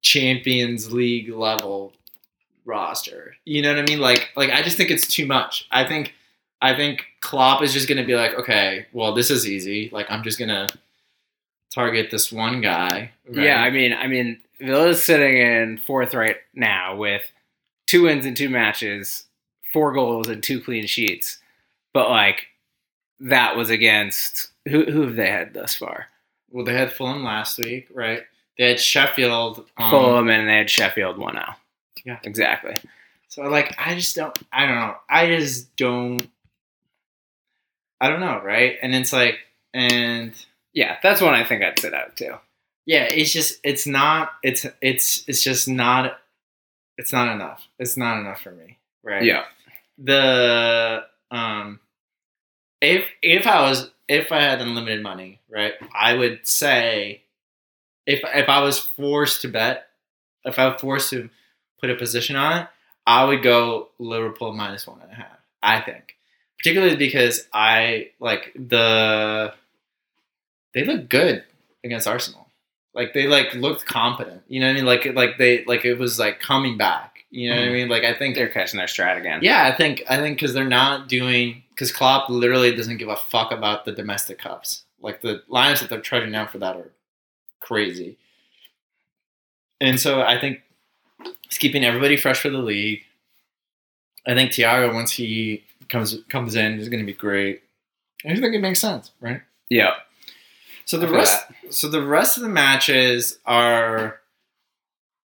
Champions 0.10 0.91
League 0.91 1.30
level 1.30 1.93
roster. 2.65 3.36
You 3.45 3.62
know 3.62 3.69
what 3.69 3.80
I 3.80 3.84
mean? 3.84 4.00
Like 4.00 4.30
like 4.36 4.50
I 4.50 4.63
just 4.63 4.76
think 4.76 4.89
it's 4.89 5.08
too 5.08 5.28
much. 5.28 5.67
I 5.72 5.84
think 5.84 6.15
I 6.62 6.76
think 6.76 7.06
Klopp 7.22 7.62
is 7.62 7.74
just 7.74 7.88
gonna 7.88 8.06
be 8.06 8.15
like, 8.15 8.34
okay, 8.34 8.88
well 8.91 9.13
this 9.13 9.30
is 9.30 9.48
easy. 9.48 9.89
Like 9.93 10.08
I'm 10.10 10.24
just 10.24 10.39
gonna 10.39 10.65
target 11.74 12.10
this 12.10 12.32
one 12.32 12.60
guy. 12.62 13.12
right? 13.28 13.45
Yeah, 13.45 13.62
I 13.62 13.69
mean, 13.69 13.93
I 13.93 14.08
mean, 14.08 14.39
Villa's 14.60 15.04
sitting 15.04 15.38
in 15.38 15.78
fourth 15.78 16.15
right 16.15 16.38
now 16.56 16.95
with 16.95 17.22
two 17.86 18.04
wins 18.04 18.26
in 18.26 18.34
two 18.34 18.50
matches, 18.50 19.26
four 19.72 19.93
goals 19.93 20.28
and 20.28 20.41
two 20.41 20.60
clean 20.60 20.88
sheets. 20.88 21.38
But 21.93 22.10
like, 22.10 22.48
that 23.19 23.56
was 23.56 23.69
against 23.69 24.48
who? 24.67 24.86
Who 24.86 25.02
have 25.04 25.15
they 25.15 25.30
had 25.30 25.54
thus 25.54 25.76
far? 25.76 26.08
well 26.52 26.65
they 26.65 26.74
had 26.74 26.91
Fulham 26.91 27.24
last 27.24 27.60
week, 27.60 27.88
right? 27.93 28.24
They 28.60 28.67
had 28.67 28.80
Sheffield. 28.80 29.65
Um, 29.78 29.89
Fulham 29.89 30.30
and 30.30 30.48
they 30.48 30.58
had 30.58 30.69
Sheffield 30.69 31.17
one 31.17 31.36
now. 31.36 31.56
Yeah. 32.06 32.19
exactly. 32.24 32.76
So 33.30 33.43
like 33.43 33.74
I 33.80 33.95
just 33.95 34.15
don't 34.15 34.38
I 34.52 34.65
don't 34.67 34.76
know. 34.76 34.95
I 35.10 35.28
just 35.28 35.76
don't 35.78 36.30
I 38.02 38.10
don't 38.10 38.19
know, 38.19 38.41
right? 38.43 38.78
And 38.82 38.93
it's 38.93 39.13
like 39.13 39.39
and 39.74 40.34
Yeah, 40.74 40.98
that's 41.02 41.22
one 41.22 41.34
I 41.34 41.45
think 41.45 41.63
I'd 41.63 41.80
sit 41.80 41.93
out 41.93 42.17
too. 42.17 42.36
Yeah, 42.86 43.04
it's 43.04 43.32
just 43.32 43.60
it's 43.63 43.88
not 43.88 44.34
it's 44.43 44.65
it's 44.82 45.24
it's 45.28 45.41
just 45.41 45.69
not 45.69 46.19
it's 46.98 47.13
not 47.13 47.34
enough. 47.34 47.65
It's 47.80 47.95
not 47.95 48.19
enough 48.19 48.41
for 48.41 48.52
me. 48.52 48.78
Right. 49.04 49.24
Yeah. 49.24 49.45
The 50.00 51.06
um 51.32 51.80
if 52.82 53.06
if 53.22 53.48
I 53.48 53.62
was 53.69 53.89
if 54.10 54.34
I 54.34 54.41
had 54.41 54.60
unlimited 54.60 55.02
money, 55.02 55.39
right, 55.50 55.74
I 55.93 56.15
would 56.15 56.45
say 56.45 57.22
if 58.13 58.22
if 58.36 58.50
I 58.50 58.62
was 58.62 58.80
forced 58.80 59.41
to 59.43 59.48
bet, 59.48 59.88
if 60.45 60.58
I 60.60 60.67
was 60.69 60.82
forced 60.82 61.10
to 61.12 61.30
put 61.80 61.89
a 61.89 61.95
position 61.95 62.36
on 62.36 62.58
it, 62.62 62.67
I 63.06 63.24
would 63.26 63.41
go 63.43 63.89
Liverpool 64.00 64.54
minus 64.54 64.86
one 64.88 65.02
and 65.02 65.12
a 65.12 65.15
half. 65.15 65.38
I 65.62 65.82
think, 65.82 66.15
particularly 66.58 66.95
because 66.95 67.48
I 67.54 68.12
like 68.19 68.52
the 68.56 69.54
they 70.74 70.84
look 70.86 71.10
good 71.10 71.43
against 71.84 72.08
Arsenal. 72.08 72.48
Like 72.93 73.13
they 73.13 73.28
like 73.28 73.54
looked 73.54 73.86
competent. 73.86 74.41
You 74.48 74.60
know 74.62 74.67
what 74.67 74.72
I 74.72 74.76
mean? 74.76 74.86
Like 74.86 75.06
like 75.13 75.38
they 75.38 75.63
like 75.65 75.86
it 75.86 75.95
was 75.95 76.19
like 76.19 76.39
coming 76.39 76.78
back. 76.78 77.15
You 77.32 77.50
know 77.50 77.58
what 77.58 77.65
I 77.65 77.67
Mhm. 77.67 77.74
mean? 77.74 77.89
Like 77.89 78.04
I 78.04 78.13
think 78.15 78.36
They're 78.36 78.50
catching 78.50 78.78
their 78.80 78.88
stride 78.88 79.17
again. 79.17 79.39
yeah, 79.43 79.65
I 79.72 79.76
think 79.76 80.04
I 80.10 80.17
think 80.17 80.38
because 80.38 80.54
they're 80.54 80.65
not 80.65 81.08
doing 81.08 81.63
because 81.69 81.91
Klopp 81.91 82.30
literally 82.30 82.76
doesn't 82.76 82.98
give 82.98 83.08
a 83.10 83.15
fuck 83.15 83.52
about 83.52 83.86
the 83.86 83.91
domestic 83.91 84.39
cups. 84.39 84.84
Like 85.00 85.22
the 85.22 85.43
lines 85.48 85.80
that 85.82 85.89
they're 85.89 86.02
trudging 86.02 86.34
out 86.36 86.52
for 86.52 86.58
that 86.58 86.76
are 86.76 86.91
crazy. 87.60 88.17
And 89.82 90.00
so 90.00 90.22
I 90.22 90.39
think 90.39 90.62
it's 91.45 91.58
keeping 91.58 91.84
everybody 91.84 92.17
fresh 92.17 92.39
for 92.39 92.50
the 92.50 92.58
league. 92.58 93.04
I 94.28 94.34
think 94.34 94.52
Thiago, 94.52 94.93
once 94.93 95.12
he 95.12 95.63
comes 95.88 96.17
comes 96.30 96.56
in 96.56 96.80
is 96.80 96.89
going 96.89 97.00
to 97.00 97.06
be 97.06 97.17
great. 97.17 97.63
I 98.26 98.36
think 98.36 98.54
it 98.54 98.62
makes 98.62 98.80
sense, 98.80 99.12
right? 99.22 99.41
Yeah. 99.69 99.93
So 100.86 100.98
the 100.98 101.08
rest, 101.08 101.45
so 101.69 101.88
the 101.88 102.02
rest 102.02 102.38
of 102.38 102.43
the 102.43 102.50
matches 102.50 103.39
are, 103.45 104.19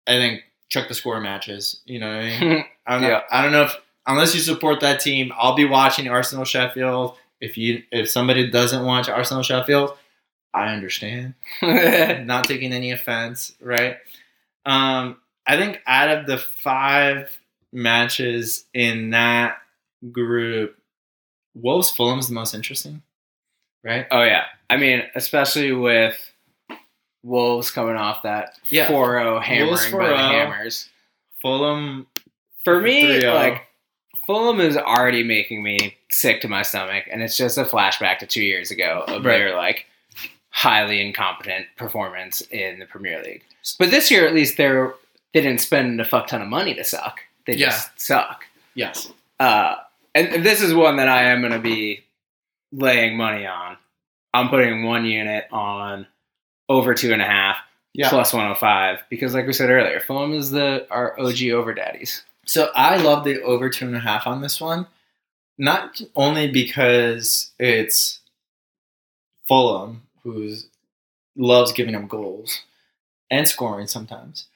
I 0.05 0.13
think, 0.17 0.43
check 0.69 0.87
the 0.87 0.93
score 0.93 1.19
matches. 1.19 1.79
You 1.85 1.99
know 1.99 2.07
what 2.07 2.25
I 2.25 2.39
mean? 2.39 2.65
I 2.87 2.93
don't 2.93 3.01
know. 3.01 3.07
Yeah. 3.09 3.21
I 3.31 3.41
don't 3.41 3.51
know 3.51 3.63
if 3.63 3.75
unless 4.05 4.35
you 4.35 4.41
support 4.41 4.81
that 4.81 4.99
team, 4.99 5.31
I'll 5.37 5.55
be 5.55 5.65
watching 5.65 6.07
Arsenal 6.07 6.45
Sheffield. 6.45 7.17
If 7.41 7.57
you 7.57 7.83
if 7.91 8.09
somebody 8.09 8.49
doesn't 8.49 8.85
watch 8.85 9.09
Arsenal 9.09 9.43
Sheffield, 9.43 9.97
I 10.55 10.73
understand. 10.73 11.33
Not 11.61 12.45
taking 12.45 12.71
any 12.73 12.91
offense, 12.91 13.53
right? 13.59 13.97
Um, 14.65 15.17
I 15.45 15.57
think 15.57 15.81
out 15.85 16.09
of 16.09 16.25
the 16.27 16.37
five 16.37 17.37
matches 17.73 18.65
in 18.73 19.11
that 19.11 19.57
group, 20.11 20.77
Wolves 21.53 21.89
Fulham's 21.91 22.27
the 22.27 22.33
most 22.33 22.53
interesting, 22.55 23.01
right? 23.83 24.07
oh 24.11 24.23
yeah. 24.23 24.45
I 24.69 24.77
mean, 24.77 25.03
especially 25.13 25.71
with 25.71 26.17
Wolves 27.23 27.71
coming 27.71 27.95
off 27.95 28.23
that 28.23 28.57
Yeah. 28.69 28.87
4-0 28.87 29.41
hammering 29.41 29.67
Wolves 29.67 29.91
by 29.91 30.07
the 30.09 30.15
Hammers. 30.17 30.89
Fulham, 31.41 32.07
For 32.63 32.81
me, 32.81 33.03
3-0. 33.03 33.33
like 33.33 33.67
Fulham 34.25 34.59
is 34.59 34.75
already 34.77 35.23
making 35.23 35.61
me 35.61 35.95
sick 36.09 36.41
to 36.41 36.47
my 36.47 36.63
stomach, 36.63 37.03
and 37.11 37.21
it's 37.21 37.37
just 37.37 37.57
a 37.59 37.63
flashback 37.63 38.17
to 38.19 38.25
two 38.25 38.43
years 38.43 38.71
ago 38.71 39.03
of 39.07 39.23
Right. 39.23 39.37
their 39.37 39.55
like 39.55 39.85
highly 40.55 41.05
incompetent 41.05 41.65
performance 41.75 42.39
in 42.49 42.79
the 42.79 42.85
Premier 42.85 43.21
League. 43.21 43.43
But 43.77 43.91
this 43.91 44.09
year, 44.09 44.25
at 44.25 44.33
least, 44.33 44.55
they're 44.55 44.93
they 45.33 45.41
didn't 45.41 45.59
spend 45.59 45.99
a 45.99 46.05
fuck 46.05 46.27
ton 46.27 46.41
of 46.41 46.47
money 46.47 46.73
to 46.75 46.83
suck. 46.85 47.19
They 47.45 47.55
just 47.57 47.99
suck. 47.99 48.45
yes, 48.73 49.11
Uh, 49.37 49.75
and, 50.15 50.29
and 50.29 50.45
this 50.45 50.61
is 50.61 50.73
one 50.73 50.95
that 50.95 51.09
I 51.09 51.23
am 51.23 51.41
going 51.41 51.51
to 51.51 51.59
be 51.59 52.05
laying 52.71 53.17
money 53.17 53.45
on. 53.45 53.75
I'm 54.33 54.47
putting 54.47 54.83
one 54.83 55.03
unit 55.03 55.45
on 55.51 56.07
over 56.69 56.93
two 56.93 57.11
and 57.11 57.21
a 57.21 57.25
half 57.25 57.57
yeah. 57.93 58.09
plus 58.09 58.31
105 58.31 58.99
because, 59.09 59.33
like 59.33 59.47
we 59.47 59.53
said 59.53 59.69
earlier, 59.69 59.99
Fulham 59.99 60.31
is 60.31 60.51
the 60.51 60.87
our 60.89 61.19
OG 61.19 61.49
over 61.49 61.73
daddies. 61.73 62.23
So 62.45 62.71
I 62.73 62.95
love 62.95 63.25
the 63.25 63.41
over 63.41 63.69
two 63.69 63.87
and 63.87 63.95
a 63.95 63.99
half 63.99 64.25
on 64.25 64.41
this 64.41 64.61
one, 64.61 64.87
not 65.57 65.99
only 66.15 66.49
because 66.49 67.51
it's 67.59 68.21
Fulham, 69.49 70.04
who's 70.33 70.67
loves 71.35 71.71
giving 71.71 71.93
them 71.93 72.07
goals 72.07 72.61
and 73.29 73.47
scoring 73.47 73.87
sometimes. 73.87 74.47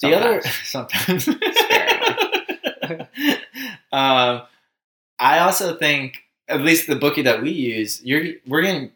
The 0.00 0.14
other 0.14 0.42
sometimes. 0.64 1.28
um, 3.92 4.42
I 5.18 5.40
also 5.40 5.76
think, 5.76 6.22
at 6.48 6.60
least 6.60 6.86
the 6.86 6.96
bookie 6.96 7.22
that 7.22 7.42
we 7.42 7.50
use, 7.50 8.02
you're 8.04 8.34
we're 8.46 8.62
getting 8.62 8.92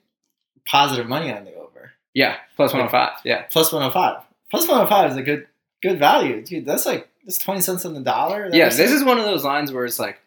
positive 0.66 1.09
money 1.09 1.33
on 1.33 1.44
the 1.44 1.55
over 1.55 1.92
Yeah, 2.14 2.37
plus 2.57 2.72
105. 2.72 3.20
Yeah. 3.24 3.42
plus 3.50 3.72
one 3.72 3.83
hundred 3.83 3.94
five. 3.94 4.22
Plus 4.50 4.68
one 4.68 4.78
hundred 4.78 4.88
five 4.88 5.11
is 5.11 5.16
a 5.16 5.22
good 5.22 5.46
good 5.83 5.98
value, 5.98 6.42
dude. 6.42 6.64
That's 6.64 6.87
like 6.87 7.09
that's 7.24 7.38
twenty 7.38 7.61
cents 7.61 7.85
on 7.85 7.94
the 7.94 8.00
dollar. 8.00 8.50
that 8.50 8.57
Yeah, 8.57 8.68
this 8.68 8.92
is 8.92 9.05
one 9.05 9.18
of 9.18 9.24
those 9.24 9.44
lines 9.44 9.72
where 9.72 9.85
it's 9.85 9.98
like, 9.98 10.20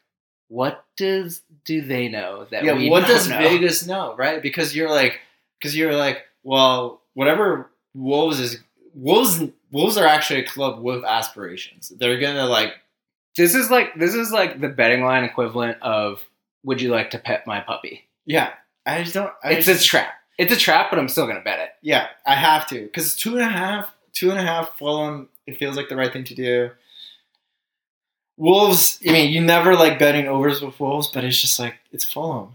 what 0.50 0.84
does 0.98 1.42
do 1.64 1.82
they 1.82 2.10
know 2.10 2.46
that 2.52 2.64
yeah. 2.64 2.90
What 2.90 3.08
does 3.08 3.30
know? 3.30 3.38
Vegas 3.38 3.88
know, 3.88 4.16
right? 4.16 4.42
Because 4.42 4.76
you're 4.76 4.90
like, 4.90 5.20
because 5.60 5.76
you're 5.76 5.96
like, 5.96 6.24
well, 6.44 7.02
whatever 7.14 7.70
Wolves 7.94 8.40
is, 8.40 8.60
Wolves 8.94 9.42
Wolves 9.72 9.98
are 9.98 10.06
actually 10.08 10.40
a 10.42 10.48
club 10.48 10.82
with 10.82 11.04
aspirations. 11.04 11.90
They're 11.98 12.20
gonna 12.20 12.46
like, 12.46 12.74
This 13.36 13.56
is 13.56 13.70
like 13.72 13.96
this 13.98 14.14
is 14.14 14.32
like 14.32 14.62
the 14.62 14.70
betting 14.70 15.04
line 15.04 15.24
equivalent 15.24 15.82
of 15.82 16.22
would 16.64 16.82
you 16.82 16.90
like 16.90 17.12
to 17.12 17.20
pet 17.20 17.46
my 17.48 17.60
puppy? 17.60 18.06
yeah. 18.26 18.52
I 18.88 19.02
just 19.02 19.16
don't. 19.16 19.34
I 19.44 19.54
It's 19.54 19.66
just, 19.66 19.84
a 19.84 19.88
trap. 19.88 20.14
It's 20.38 20.54
a 20.54 20.58
trap, 20.58 20.92
but 20.92 21.00
I'm 21.00 21.08
still 21.10 21.26
gonna 21.26 21.42
bet 21.42 21.60
it. 21.60 21.70
yeah. 21.82 22.08
I 22.26 22.36
have 22.36 22.68
to 22.68 22.82
because 22.84 23.16
two 23.16 23.34
and 23.34 23.42
a 23.42 23.50
half, 23.50 23.92
two 24.14 24.30
and 24.30 24.40
a 24.40 24.44
half 24.44 24.78
Fulham. 24.78 25.28
It 25.48 25.58
feels 25.58 25.76
like 25.76 25.90
the 25.90 25.96
right 25.96 26.12
thing 26.14 26.24
to 26.26 26.36
do. 26.36 26.70
Wolves. 28.38 29.00
I 29.08 29.12
mean, 29.12 29.32
you 29.32 29.42
never 29.42 29.76
like 29.76 29.98
betting 29.98 30.28
overs 30.28 30.62
with 30.62 30.80
Wolves, 30.80 31.08
but 31.08 31.24
it's 31.24 31.40
just 31.40 31.58
like 31.60 31.76
it's 31.92 32.04
Fulham. 32.06 32.50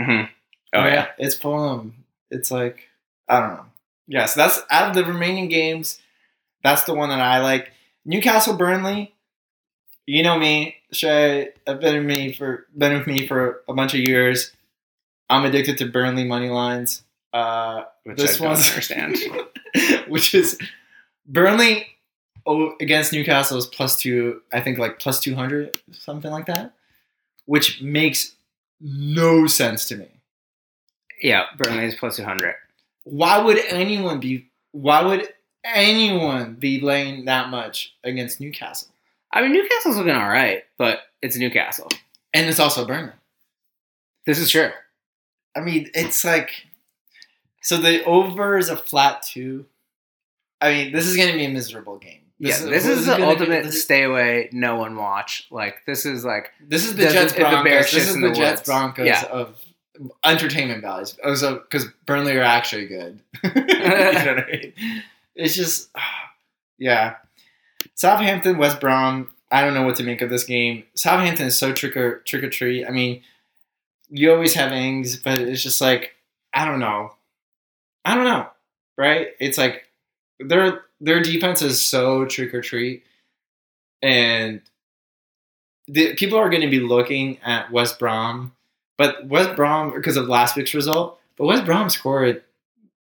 Mm-hmm. 0.00 0.30
Oh 0.74 0.84
yeah. 0.86 1.08
it's 1.18 1.34
Fulham. 1.34 1.99
It's 2.30 2.50
like 2.50 2.88
I 3.28 3.40
don't 3.40 3.50
know. 3.50 3.66
Yeah, 4.06 4.26
so 4.26 4.40
that's 4.40 4.60
out 4.70 4.88
of 4.88 4.94
the 4.94 5.10
remaining 5.10 5.48
games. 5.48 6.00
That's 6.62 6.84
the 6.84 6.94
one 6.94 7.10
that 7.10 7.20
I 7.20 7.40
like. 7.40 7.72
Newcastle 8.04 8.56
Burnley. 8.56 9.14
You 10.06 10.22
know 10.22 10.38
me, 10.38 10.76
Shay. 10.92 11.50
I've 11.66 11.80
been 11.80 11.96
with 11.98 12.06
me 12.06 12.32
for 12.32 12.66
been 12.76 12.98
with 12.98 13.06
me 13.06 13.26
for 13.26 13.62
a 13.68 13.72
bunch 13.72 13.94
of 13.94 14.00
years. 14.00 14.52
I'm 15.28 15.44
addicted 15.44 15.78
to 15.78 15.86
Burnley 15.86 16.24
money 16.24 16.48
lines. 16.48 17.02
Uh, 17.32 17.84
Which 18.02 18.18
this 18.18 18.40
I 18.40 18.46
one's 18.46 18.68
understand. 18.68 19.16
which 20.08 20.34
is 20.34 20.58
Burnley 21.26 21.86
oh, 22.46 22.74
against 22.80 23.12
Newcastle 23.12 23.58
is 23.58 23.66
plus 23.66 23.96
two. 23.96 24.42
I 24.52 24.60
think 24.60 24.78
like 24.78 24.98
plus 24.98 25.20
two 25.20 25.36
hundred, 25.36 25.78
something 25.92 26.30
like 26.30 26.46
that, 26.46 26.74
which 27.46 27.80
makes 27.80 28.34
no 28.80 29.46
sense 29.46 29.86
to 29.88 29.96
me. 29.96 30.08
Yeah, 31.20 31.44
Burnley's 31.56 31.94
plus 31.96 32.16
200. 32.16 32.54
Why 33.04 33.38
would 33.38 33.58
anyone 33.68 34.20
be? 34.20 34.46
Why 34.72 35.02
would 35.02 35.28
anyone 35.64 36.54
be 36.54 36.80
laying 36.80 37.24
that 37.26 37.48
much 37.48 37.94
against 38.04 38.40
Newcastle? 38.40 38.88
I 39.32 39.42
mean, 39.42 39.52
Newcastle's 39.52 39.96
looking 39.96 40.14
all 40.14 40.28
right, 40.28 40.64
but 40.78 41.00
it's 41.22 41.36
Newcastle. 41.36 41.88
And 42.34 42.48
it's 42.48 42.60
also 42.60 42.86
Burnley. 42.86 43.12
This 44.26 44.38
is 44.38 44.50
true. 44.50 44.70
I 45.56 45.60
mean, 45.60 45.90
it's 45.94 46.24
like 46.24 46.50
so 47.62 47.76
the 47.76 48.04
over 48.04 48.56
is 48.58 48.68
a 48.68 48.76
flat 48.76 49.22
two. 49.22 49.66
I 50.60 50.72
mean, 50.72 50.92
this 50.92 51.06
is 51.06 51.16
going 51.16 51.28
to 51.32 51.34
be 51.38 51.44
a 51.46 51.48
miserable 51.50 51.98
game. 51.98 52.20
yeah, 52.38 52.58
this 52.58 52.86
is 52.86 53.06
the 53.06 53.12
gonna 53.12 53.24
be- 53.24 53.30
ultimate 53.30 53.64
this 53.64 53.76
is- 53.76 53.82
stay 53.84 54.02
away, 54.04 54.48
no 54.52 54.76
one 54.76 54.94
watch. 54.96 55.46
Like 55.50 55.82
this 55.86 56.06
is 56.06 56.24
like 56.24 56.52
This 56.60 56.84
is 56.86 56.94
the 56.96 57.04
Jets 57.08 57.32
it- 57.32 57.36
the 57.36 57.40
Broncos. 57.42 57.90
This 57.92 58.08
is 58.08 58.14
the 58.14 58.28
the 58.28 58.34
Jets. 58.34 58.62
Broncos 58.62 59.06
Yeah. 59.06 59.24
of 59.24 59.56
entertainment 60.24 60.82
values. 60.82 61.16
Oh, 61.22 61.30
also, 61.30 61.58
because 61.58 61.86
Burnley 62.06 62.36
are 62.36 62.42
actually 62.42 62.86
good. 62.86 63.20
you 63.44 63.50
know 63.50 63.62
what 63.62 64.28
I 64.28 64.46
mean? 64.50 64.72
It's 65.36 65.54
just, 65.54 65.88
yeah. 66.78 67.16
Southampton, 67.94 68.58
West 68.58 68.80
Brom. 68.80 69.30
I 69.50 69.62
don't 69.62 69.74
know 69.74 69.84
what 69.84 69.96
to 69.96 70.02
make 70.02 70.20
of 70.22 70.30
this 70.30 70.44
game. 70.44 70.84
Southampton 70.94 71.46
is 71.46 71.58
so 71.58 71.72
trick 71.72 71.96
or 71.96 72.18
trick 72.20 72.44
or 72.44 72.50
treat. 72.50 72.86
I 72.86 72.90
mean, 72.90 73.22
you 74.10 74.32
always 74.32 74.54
have 74.54 74.72
Ings, 74.72 75.16
but 75.16 75.40
it's 75.40 75.62
just 75.62 75.80
like 75.80 76.14
I 76.52 76.64
don't 76.64 76.80
know. 76.80 77.12
I 78.04 78.14
don't 78.14 78.24
know, 78.24 78.48
right? 78.98 79.28
It's 79.38 79.58
like 79.58 79.84
their 80.38 80.82
their 81.00 81.22
defense 81.22 81.62
is 81.62 81.80
so 81.80 82.24
trick 82.26 82.52
or 82.54 82.60
treat, 82.60 83.04
and 84.02 84.60
the 85.86 86.14
people 86.14 86.38
are 86.38 86.50
going 86.50 86.62
to 86.62 86.70
be 86.70 86.80
looking 86.80 87.38
at 87.42 87.70
West 87.70 87.98
Brom, 87.98 88.52
but 89.00 89.26
West 89.26 89.56
Brom 89.56 89.94
because 89.94 90.18
of 90.18 90.28
last 90.28 90.56
week's 90.56 90.74
result. 90.74 91.18
But 91.38 91.46
West 91.46 91.64
Brom 91.64 91.88
scored 91.88 92.42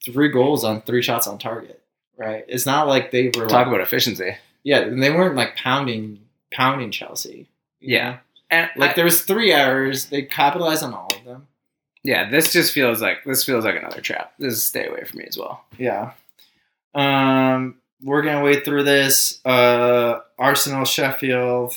three 0.02 0.31
goals 0.31 0.64
on 0.64 0.81
three 0.81 1.02
shots 1.02 1.26
on 1.26 1.37
target. 1.37 1.83
Right? 2.16 2.46
It's 2.48 2.64
not 2.64 2.88
like 2.88 3.11
they 3.11 3.26
were 3.26 3.46
talk 3.46 3.50
like, 3.52 3.66
about 3.66 3.81
efficiency. 3.83 4.35
yeah, 4.62 4.78
and 4.78 5.02
they 5.02 5.11
weren't 5.11 5.37
like 5.37 5.55
pounding 5.55 6.20
pounding 6.50 6.90
Chelsea. 6.92 7.50
Yeah. 7.78 8.11
know? 8.12 8.18
And 8.50 8.70
like 8.74 8.92
I- 8.92 8.94
there 8.94 9.05
was 9.05 9.20
three 9.20 9.52
errors. 9.52 10.07
They 10.07 10.22
capitalized 10.22 10.83
on 10.83 10.94
all 10.94 11.11
of 11.14 11.24
them. 11.26 11.46
Yeah, 12.02 12.31
this 12.31 12.55
just 12.55 12.72
feels 12.72 13.02
like 13.02 13.24
this 13.24 13.44
feels 13.44 13.66
like 13.66 13.76
another 13.76 14.00
trap. 14.00 14.33
This 14.38 14.55
is 14.55 14.62
stay 14.62 14.87
away 14.87 15.05
from 15.05 15.18
me 15.18 15.26
as 15.28 15.37
well. 15.37 15.62
Yeah. 15.76 16.12
Um, 16.94 17.76
we're 18.02 18.22
gonna 18.22 18.42
wait 18.42 18.64
through 18.64 18.85
this. 18.85 19.44
Uh, 19.44 20.20
Arsenal, 20.38 20.87
Sheffield. 20.87 21.74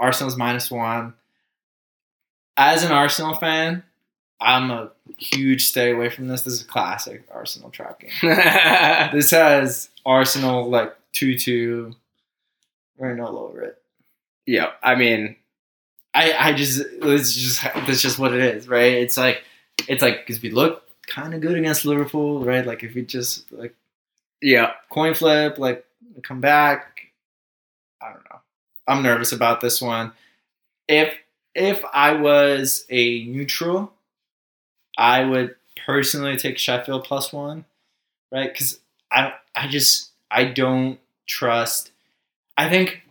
Arsenal's 0.00 0.36
minus 0.36 0.68
one. 0.68 1.14
As 2.56 2.82
an 2.84 2.92
Arsenal 2.92 3.34
fan, 3.34 3.82
I'm 4.40 4.70
a 4.70 4.90
huge 5.18 5.68
stay 5.68 5.92
away 5.92 6.10
from 6.10 6.28
this. 6.28 6.42
This 6.42 6.54
is 6.54 6.62
a 6.62 6.66
classic 6.66 7.24
Arsenal 7.32 7.70
trap 7.70 8.00
game. 8.00 8.10
this 9.12 9.30
has 9.30 9.90
Arsenal 10.04 10.68
like 10.68 10.94
two 11.12 11.38
two. 11.38 11.94
We're 12.98 13.20
all 13.20 13.38
over 13.38 13.62
it. 13.62 13.82
yeah, 14.46 14.70
I 14.82 14.94
mean, 14.94 15.36
I 16.14 16.32
I 16.32 16.52
just 16.52 16.80
it's 16.80 17.34
just 17.34 17.62
that's 17.62 18.02
just 18.02 18.18
what 18.18 18.34
it 18.34 18.40
is, 18.40 18.68
right? 18.68 18.92
It's 18.94 19.16
like 19.16 19.42
it's 19.88 20.02
like 20.02 20.26
because 20.26 20.42
we 20.42 20.50
look 20.50 20.82
kind 21.06 21.34
of 21.34 21.40
good 21.40 21.56
against 21.56 21.84
Liverpool, 21.84 22.44
right? 22.44 22.66
Like 22.66 22.82
if 22.82 22.94
we 22.94 23.02
just 23.02 23.50
like 23.52 23.74
yeah, 24.42 24.72
coin 24.90 25.14
flip, 25.14 25.58
like 25.58 25.84
come 26.22 26.40
back. 26.40 27.12
I 28.00 28.12
don't 28.12 28.24
know. 28.30 28.40
I'm 28.86 29.02
nervous 29.02 29.32
about 29.32 29.60
this 29.60 29.80
one. 29.80 30.12
If 30.88 31.14
if 31.56 31.82
I 31.92 32.12
was 32.14 32.84
a 32.90 33.24
neutral, 33.24 33.92
I 34.98 35.24
would 35.24 35.56
personally 35.84 36.36
take 36.36 36.58
Sheffield 36.58 37.04
plus 37.04 37.32
one, 37.32 37.64
right? 38.30 38.52
Because 38.52 38.78
I 39.10 39.32
I 39.54 39.68
just 39.68 40.10
I 40.30 40.44
don't 40.44 40.98
trust. 41.26 41.90
I 42.56 42.68
think 42.68 43.02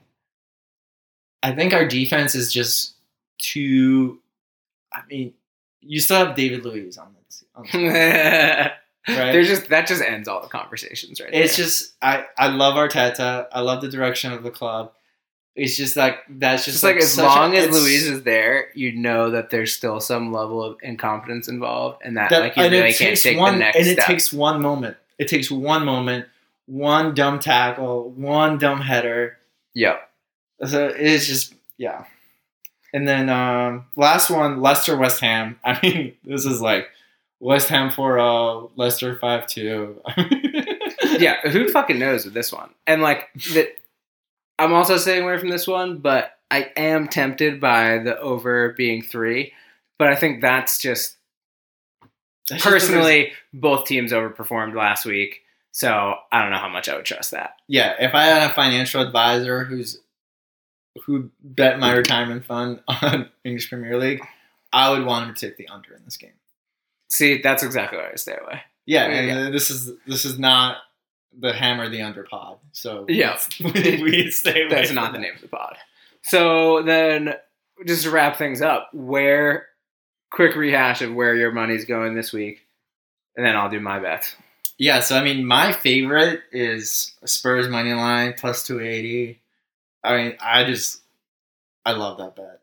I 1.44 1.54
think 1.54 1.74
our 1.74 1.88
defense 1.88 2.36
is 2.36 2.52
just 2.54 2.94
too. 3.40 4.20
I 4.94 5.02
mean, 5.10 5.34
you 5.82 6.00
still 6.00 6.26
have 6.26 6.36
David 6.36 6.64
Luiz 6.64 6.98
on 6.98 7.14
this, 7.26 7.44
on 7.56 7.64
this 7.64 7.74
right? 9.08 9.32
There's 9.32 9.48
just 9.48 9.70
that 9.70 9.88
just 9.88 10.02
ends 10.02 10.28
all 10.28 10.42
the 10.42 10.48
conversations 10.48 11.20
right 11.22 11.30
It's 11.34 11.58
there. 11.58 11.66
just 11.66 11.94
I 12.02 12.26
I 12.38 12.48
love 12.48 12.76
Arteta. 12.76 13.48
I 13.52 13.62
love 13.62 13.82
the 13.82 13.90
direction 13.90 14.32
of 14.34 14.44
the 14.44 14.52
club. 14.52 14.94
It's 15.56 15.78
just 15.78 15.96
like 15.96 16.18
that's 16.30 16.66
just, 16.66 16.76
just 16.76 16.84
like, 16.84 16.98
as 16.98 17.18
long 17.18 17.56
a, 17.56 17.60
as 17.60 17.70
Luiz 17.70 18.08
is 18.08 18.24
there, 18.24 18.68
you 18.76 18.92
know 18.92 19.32
that 19.32 19.52
there's 19.52 19.72
still 19.72 20.02
some 20.02 20.34
level 20.34 20.62
of 20.62 20.78
incompetence 20.84 21.48
involved, 21.48 22.02
and 22.04 22.18
that, 22.18 22.30
that, 22.30 22.40
like 22.40 22.58
you 22.58 22.64
and 22.64 22.74
really 22.74 22.94
can't 22.94 23.18
take 23.18 23.38
one 23.38 23.54
the 23.54 23.60
next 23.60 23.78
and 23.78 23.88
it 23.88 23.94
step. 23.94 24.06
takes 24.06 24.34
one 24.34 24.62
moment. 24.62 24.98
It 25.18 25.30
takes 25.30 25.50
one 25.50 25.86
moment, 25.86 26.28
one 26.66 27.14
dumb 27.14 27.40
tackle, 27.40 28.10
one 28.12 28.58
dumb 28.58 28.82
header. 28.82 29.38
yep. 29.74 30.10
So 30.66 30.88
it's 30.88 31.26
just 31.26 31.54
yeah. 31.78 32.04
And 32.94 33.08
then 33.08 33.30
um, 33.30 33.86
last 33.96 34.30
one, 34.30 34.62
Leicester 34.62 34.98
West 34.98 35.22
Ham. 35.22 35.58
I 35.64 35.80
mean, 35.82 36.16
this 36.24 36.46
is 36.46 36.62
like 36.62 36.90
West 37.40 37.70
Ham 37.70 37.92
4-0, 37.92 38.72
Leicester 38.76 39.16
5-2. 39.18 39.96
yeah, 41.20 41.42
who 41.50 41.70
fucking 41.70 42.00
knows 42.00 42.26
with 42.26 42.34
this 42.34 42.52
one? 42.54 42.70
And 42.88 43.02
like 43.02 43.30
that, 43.54 43.76
I'm 44.58 44.74
also 44.74 44.98
staying 44.98 45.24
away 45.24 45.38
from 45.38 45.50
this 45.50 45.68
one, 45.68 46.00
but 46.00 46.32
I 46.50 46.72
am 46.78 47.08
tempted 47.08 47.60
by 47.60 48.00
the 48.00 48.18
over 48.20 48.74
being 48.74 49.02
three. 49.02 49.54
But 49.98 50.10
I 50.10 50.16
think 50.16 50.42
that's 50.42 50.78
just 50.78 51.18
That's 52.50 52.64
just 52.64 52.74
personally 52.74 53.32
both 53.54 53.86
teams 53.86 54.12
overperformed 54.12 54.76
last 54.76 55.06
week, 55.06 55.42
so 55.72 56.16
I 56.32 56.42
don't 56.42 56.52
know 56.52 56.58
how 56.58 56.70
much 56.70 56.90
I 56.90 56.96
would 56.96 57.06
trust 57.06 57.32
that. 57.32 57.56
yeah, 57.68 57.96
if 58.00 58.14
I 58.14 58.26
had 58.26 58.50
a 58.50 58.54
financial 58.54 59.02
advisor 59.02 59.64
who's 59.64 60.02
who 61.06 61.30
bet 61.44 61.80
my 61.80 61.94
retirement 61.94 62.46
fund 62.46 62.80
on 62.88 63.30
English 63.44 63.70
Premier 63.70 63.98
League, 63.98 64.22
I 64.72 64.90
would 64.92 65.06
want 65.06 65.28
him 65.30 65.36
to 65.36 65.48
take 65.48 65.58
the 65.58 65.68
under 65.68 65.94
in 65.94 66.04
this 66.06 66.18
game. 66.18 66.32
See, 67.10 67.42
that's 67.42 67.64
exactly 67.64 67.98
why 67.98 68.12
I 68.12 68.16
stay 68.16 68.38
away. 68.42 68.62
Yeah, 68.86 69.22
Yeah, 69.22 69.50
this 69.50 69.70
is 69.70 69.92
this 70.06 70.26
is 70.26 70.38
not 70.38 70.78
the 71.40 71.54
hammer 71.54 71.90
the 71.90 72.02
under 72.02 72.24
pod. 72.24 72.58
So 72.72 73.06
Yeah. 73.08 73.38
we, 73.64 74.32
stay 74.32 74.64
away. 74.64 74.70
That's 74.70 74.92
not 74.92 75.12
the 75.12 75.20
that. 75.20 75.24
name 75.24 75.36
of 75.36 75.42
the 75.42 75.48
pod. 75.48 75.78
So 76.24 76.82
then, 76.84 77.36
just 77.86 78.04
to 78.04 78.12
wrap 78.12 78.38
things 78.38 78.62
up, 78.62 78.90
where 78.94 79.68
quick 80.32 80.56
rehash 80.56 81.02
of 81.02 81.14
where 81.14 81.36
your 81.36 81.52
money's 81.52 81.86
going 81.86 82.16
this 82.16 82.34
week, 82.34 82.62
and 83.36 83.46
then 83.46 83.56
I'll 83.56 83.70
do 83.70 83.80
my 83.80 84.00
bets. 84.00 84.36
Yeah, 84.78 85.00
so 85.00 85.18
I 85.18 85.24
mean, 85.24 85.46
my 85.46 85.72
favorite 85.72 86.42
is 86.52 87.14
Spurs 87.24 87.70
money 87.70 87.94
line 87.94 88.34
plus 88.38 88.64
two 88.64 88.82
eighty. 88.82 89.40
I 90.04 90.18
mean, 90.18 90.38
I 90.42 90.64
just 90.64 91.02
I 91.86 91.94
love 91.94 92.18
that 92.18 92.36
bet. 92.36 92.62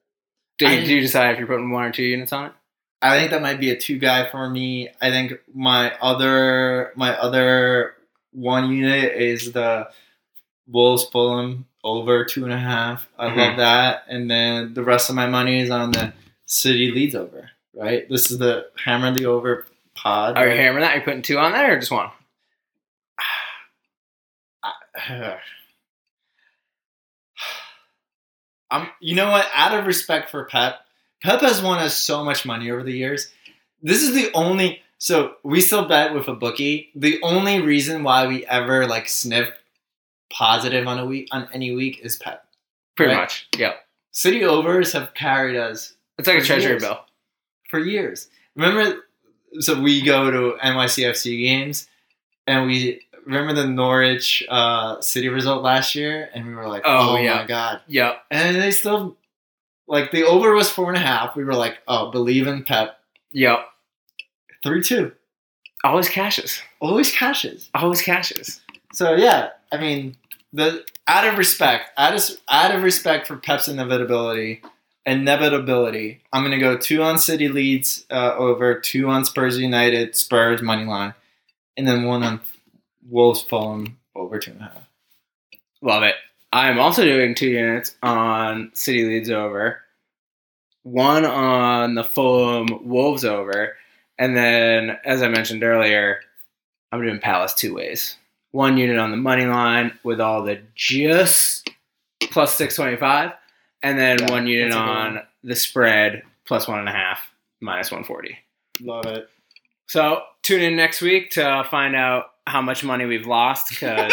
Did, 0.58 0.80
did 0.80 0.88
you 0.88 1.00
decide 1.00 1.32
if 1.32 1.38
you're 1.38 1.48
putting 1.48 1.70
one 1.70 1.84
or 1.84 1.92
two 1.92 2.02
units 2.02 2.32
on 2.32 2.46
it? 2.46 2.52
I 3.00 3.18
think 3.18 3.30
that 3.32 3.42
might 3.42 3.58
be 3.58 3.70
a 3.70 3.76
two 3.76 3.98
guy 3.98 4.30
for 4.30 4.48
me. 4.48 4.88
I 5.00 5.10
think 5.10 5.32
my 5.52 5.92
other 6.00 6.92
my 6.94 7.16
other 7.16 7.94
one 8.32 8.70
unit 8.72 9.12
is 9.14 9.52
the 9.52 9.88
Wolves 10.66 11.04
Fulham 11.04 11.66
over 11.84 12.24
two 12.24 12.44
and 12.44 12.52
a 12.52 12.58
half. 12.58 13.08
I 13.18 13.28
Mhm. 13.28 13.36
love 13.36 13.56
that, 13.58 14.04
and 14.08 14.30
then 14.30 14.74
the 14.74 14.82
rest 14.82 15.10
of 15.10 15.16
my 15.16 15.26
money 15.26 15.60
is 15.60 15.70
on 15.70 15.90
the 15.92 16.12
City 16.46 16.90
Leeds 16.90 17.14
over. 17.14 17.50
Right, 17.74 18.08
this 18.08 18.30
is 18.30 18.38
the 18.38 18.66
hammer 18.84 19.12
the 19.12 19.26
over 19.26 19.66
pod. 19.94 20.36
Are 20.36 20.44
you 20.44 20.50
right? 20.50 20.58
hammering 20.58 20.82
that? 20.82 20.92
Are 20.94 20.98
you 20.98 21.02
putting 21.04 21.22
two 21.22 21.38
on 21.38 21.52
there 21.52 21.74
or 21.74 21.78
just 21.78 21.90
one? 21.90 22.10
I'm, 28.70 28.88
you 29.00 29.14
know 29.14 29.30
what? 29.30 29.46
Out 29.54 29.78
of 29.78 29.86
respect 29.86 30.30
for 30.30 30.44
Pep, 30.44 30.80
Pep 31.22 31.40
has 31.40 31.60
won 31.62 31.78
us 31.78 31.96
so 31.96 32.24
much 32.24 32.44
money 32.46 32.70
over 32.70 32.82
the 32.82 32.92
years. 32.92 33.30
This 33.82 34.02
is 34.02 34.14
the 34.14 34.30
only. 34.34 34.82
So 35.04 35.34
we 35.42 35.60
still 35.60 35.88
bet 35.88 36.14
with 36.14 36.28
a 36.28 36.32
bookie. 36.32 36.90
The 36.94 37.18
only 37.24 37.60
reason 37.60 38.04
why 38.04 38.28
we 38.28 38.46
ever 38.46 38.86
like 38.86 39.08
sniff 39.08 39.50
positive 40.32 40.86
on 40.86 41.00
a 41.00 41.04
week 41.04 41.26
on 41.32 41.48
any 41.52 41.74
week 41.74 41.98
is 42.04 42.16
Pep. 42.16 42.46
Pretty 42.96 43.12
Right. 43.12 43.22
much. 43.22 43.48
Yeah. 43.58 43.72
City 44.12 44.44
overs 44.44 44.92
have 44.92 45.12
carried 45.12 45.56
us 45.56 45.94
It's 46.18 46.28
like 46.28 46.38
a 46.38 46.40
treasury 46.44 46.72
years. 46.74 46.82
bill. 46.84 47.04
for 47.68 47.80
years. 47.80 48.28
Remember, 48.54 49.04
so 49.58 49.80
we 49.80 50.02
go 50.02 50.30
to 50.30 50.56
NYCFC 50.62 51.40
games, 51.46 51.88
and 52.46 52.66
we 52.68 53.00
remember 53.26 53.54
the 53.54 53.66
Norwich 53.66 54.44
uh, 54.48 55.00
City 55.00 55.28
result 55.30 55.64
last 55.64 55.96
year, 55.96 56.30
and 56.32 56.46
we 56.46 56.54
were 56.54 56.68
like, 56.68 56.82
Oh, 56.84 57.16
"Oh, 57.16 57.16
yeah. 57.16 57.36
my 57.36 57.46
god!" 57.46 57.80
Yep. 57.88 58.22
And 58.30 58.54
they 58.62 58.70
still 58.70 59.16
like 59.88 60.12
the 60.12 60.22
over 60.24 60.54
was 60.54 60.70
four 60.70 60.88
and 60.90 60.96
a 60.96 61.00
half. 61.04 61.34
We 61.34 61.42
were 61.44 61.54
like, 61.54 61.78
"Oh, 61.88 62.10
believe 62.12 62.46
in 62.46 62.62
Pep." 62.62 63.00
Yep. 63.32 63.66
Three 64.62 64.82
two, 64.82 65.12
Always 65.84 66.08
cashes. 66.08 66.62
always 66.80 67.10
cashes. 67.10 67.68
Always 67.74 68.00
cashes. 68.02 68.60
So 68.92 69.14
yeah, 69.14 69.50
I 69.72 69.78
mean, 69.78 70.16
the 70.52 70.84
out 71.08 71.26
of 71.26 71.38
respect, 71.38 71.90
out 71.96 72.14
of 72.14 72.22
out 72.48 72.74
of 72.74 72.82
respect 72.82 73.26
for 73.26 73.36
Pep's 73.36 73.66
inevitability, 73.68 74.62
inevitability, 75.06 76.20
I'm 76.32 76.44
gonna 76.44 76.58
go 76.60 76.76
two 76.76 77.02
on 77.02 77.18
City 77.18 77.48
Leeds 77.48 78.06
uh, 78.10 78.34
over, 78.36 78.78
two 78.78 79.08
on 79.08 79.24
Spurs 79.24 79.58
United, 79.58 80.14
Spurs 80.14 80.62
money 80.62 80.84
line, 80.84 81.14
and 81.76 81.88
then 81.88 82.04
one 82.04 82.22
on 82.22 82.40
Wolves 83.08 83.42
Fulham 83.42 83.98
over 84.14 84.38
two 84.38 84.52
and 84.52 84.60
a 84.60 84.64
half. 84.64 84.88
Love 85.80 86.02
it. 86.04 86.14
I'm 86.52 86.78
also 86.78 87.02
doing 87.02 87.34
two 87.34 87.48
units 87.48 87.96
on 88.02 88.70
City 88.74 89.04
Leeds 89.04 89.30
over, 89.30 89.80
one 90.82 91.24
on 91.24 91.94
the 91.94 92.04
Fulham 92.04 92.86
Wolves 92.86 93.24
over, 93.24 93.74
and 94.22 94.36
then, 94.36 94.96
as 95.04 95.20
I 95.22 95.28
mentioned 95.28 95.64
earlier, 95.64 96.20
I'm 96.92 97.02
doing 97.02 97.18
Palace 97.18 97.54
two 97.54 97.74
ways. 97.74 98.16
One 98.52 98.76
unit 98.76 98.98
on 98.98 99.10
the 99.10 99.16
money 99.16 99.46
line 99.46 99.98
with 100.04 100.20
all 100.20 100.42
the 100.44 100.60
just 100.76 101.68
plus 102.30 102.54
625, 102.54 103.32
and 103.82 103.98
then 103.98 104.18
Yeah, 104.20 104.30
one 104.30 104.46
unit 104.46 104.70
that's 104.72 104.76
a 104.76 104.78
good 104.86 104.90
on 104.90 105.14
one. 105.14 105.22
the 105.42 105.56
spread 105.56 106.22
plus 106.46 106.68
one 106.68 106.78
and 106.78 106.88
a 106.88 106.92
half 106.92 107.18
minus 107.60 107.90
140. 107.90 108.38
Love 108.80 109.06
it. 109.06 109.28
So 109.88 110.22
tune 110.42 110.62
in 110.62 110.76
next 110.76 111.02
week 111.02 111.30
to 111.32 111.66
find 111.70 111.96
out 111.96 112.26
how 112.46 112.62
much 112.62 112.84
money 112.84 113.04
we've 113.06 113.26
lost 113.26 113.70
because 113.70 114.12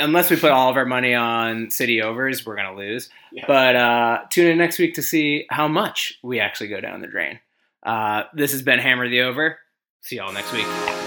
unless 0.00 0.30
we 0.30 0.36
put 0.36 0.50
all 0.50 0.70
of 0.70 0.76
our 0.76 0.86
money 0.86 1.14
on 1.14 1.70
city 1.70 2.02
overs, 2.02 2.44
we're 2.46 2.56
gonna 2.56 2.76
lose. 2.76 3.08
Yeah. 3.32 3.44
But 3.46 3.76
uh, 3.76 4.18
tune 4.30 4.46
in 4.46 4.58
next 4.58 4.78
week 4.78 4.94
to 4.94 5.02
see 5.02 5.46
how 5.50 5.68
much 5.68 6.18
we 6.22 6.40
actually 6.40 6.68
go 6.68 6.80
down 6.80 7.00
the 7.00 7.06
drain. 7.06 7.40
Uh, 7.82 8.24
this 8.34 8.52
has 8.52 8.62
been 8.62 8.78
Hammer 8.78 9.08
the 9.08 9.22
Over. 9.22 9.58
See 10.00 10.16
y'all 10.16 10.32
next 10.32 10.52
week. 10.52 10.97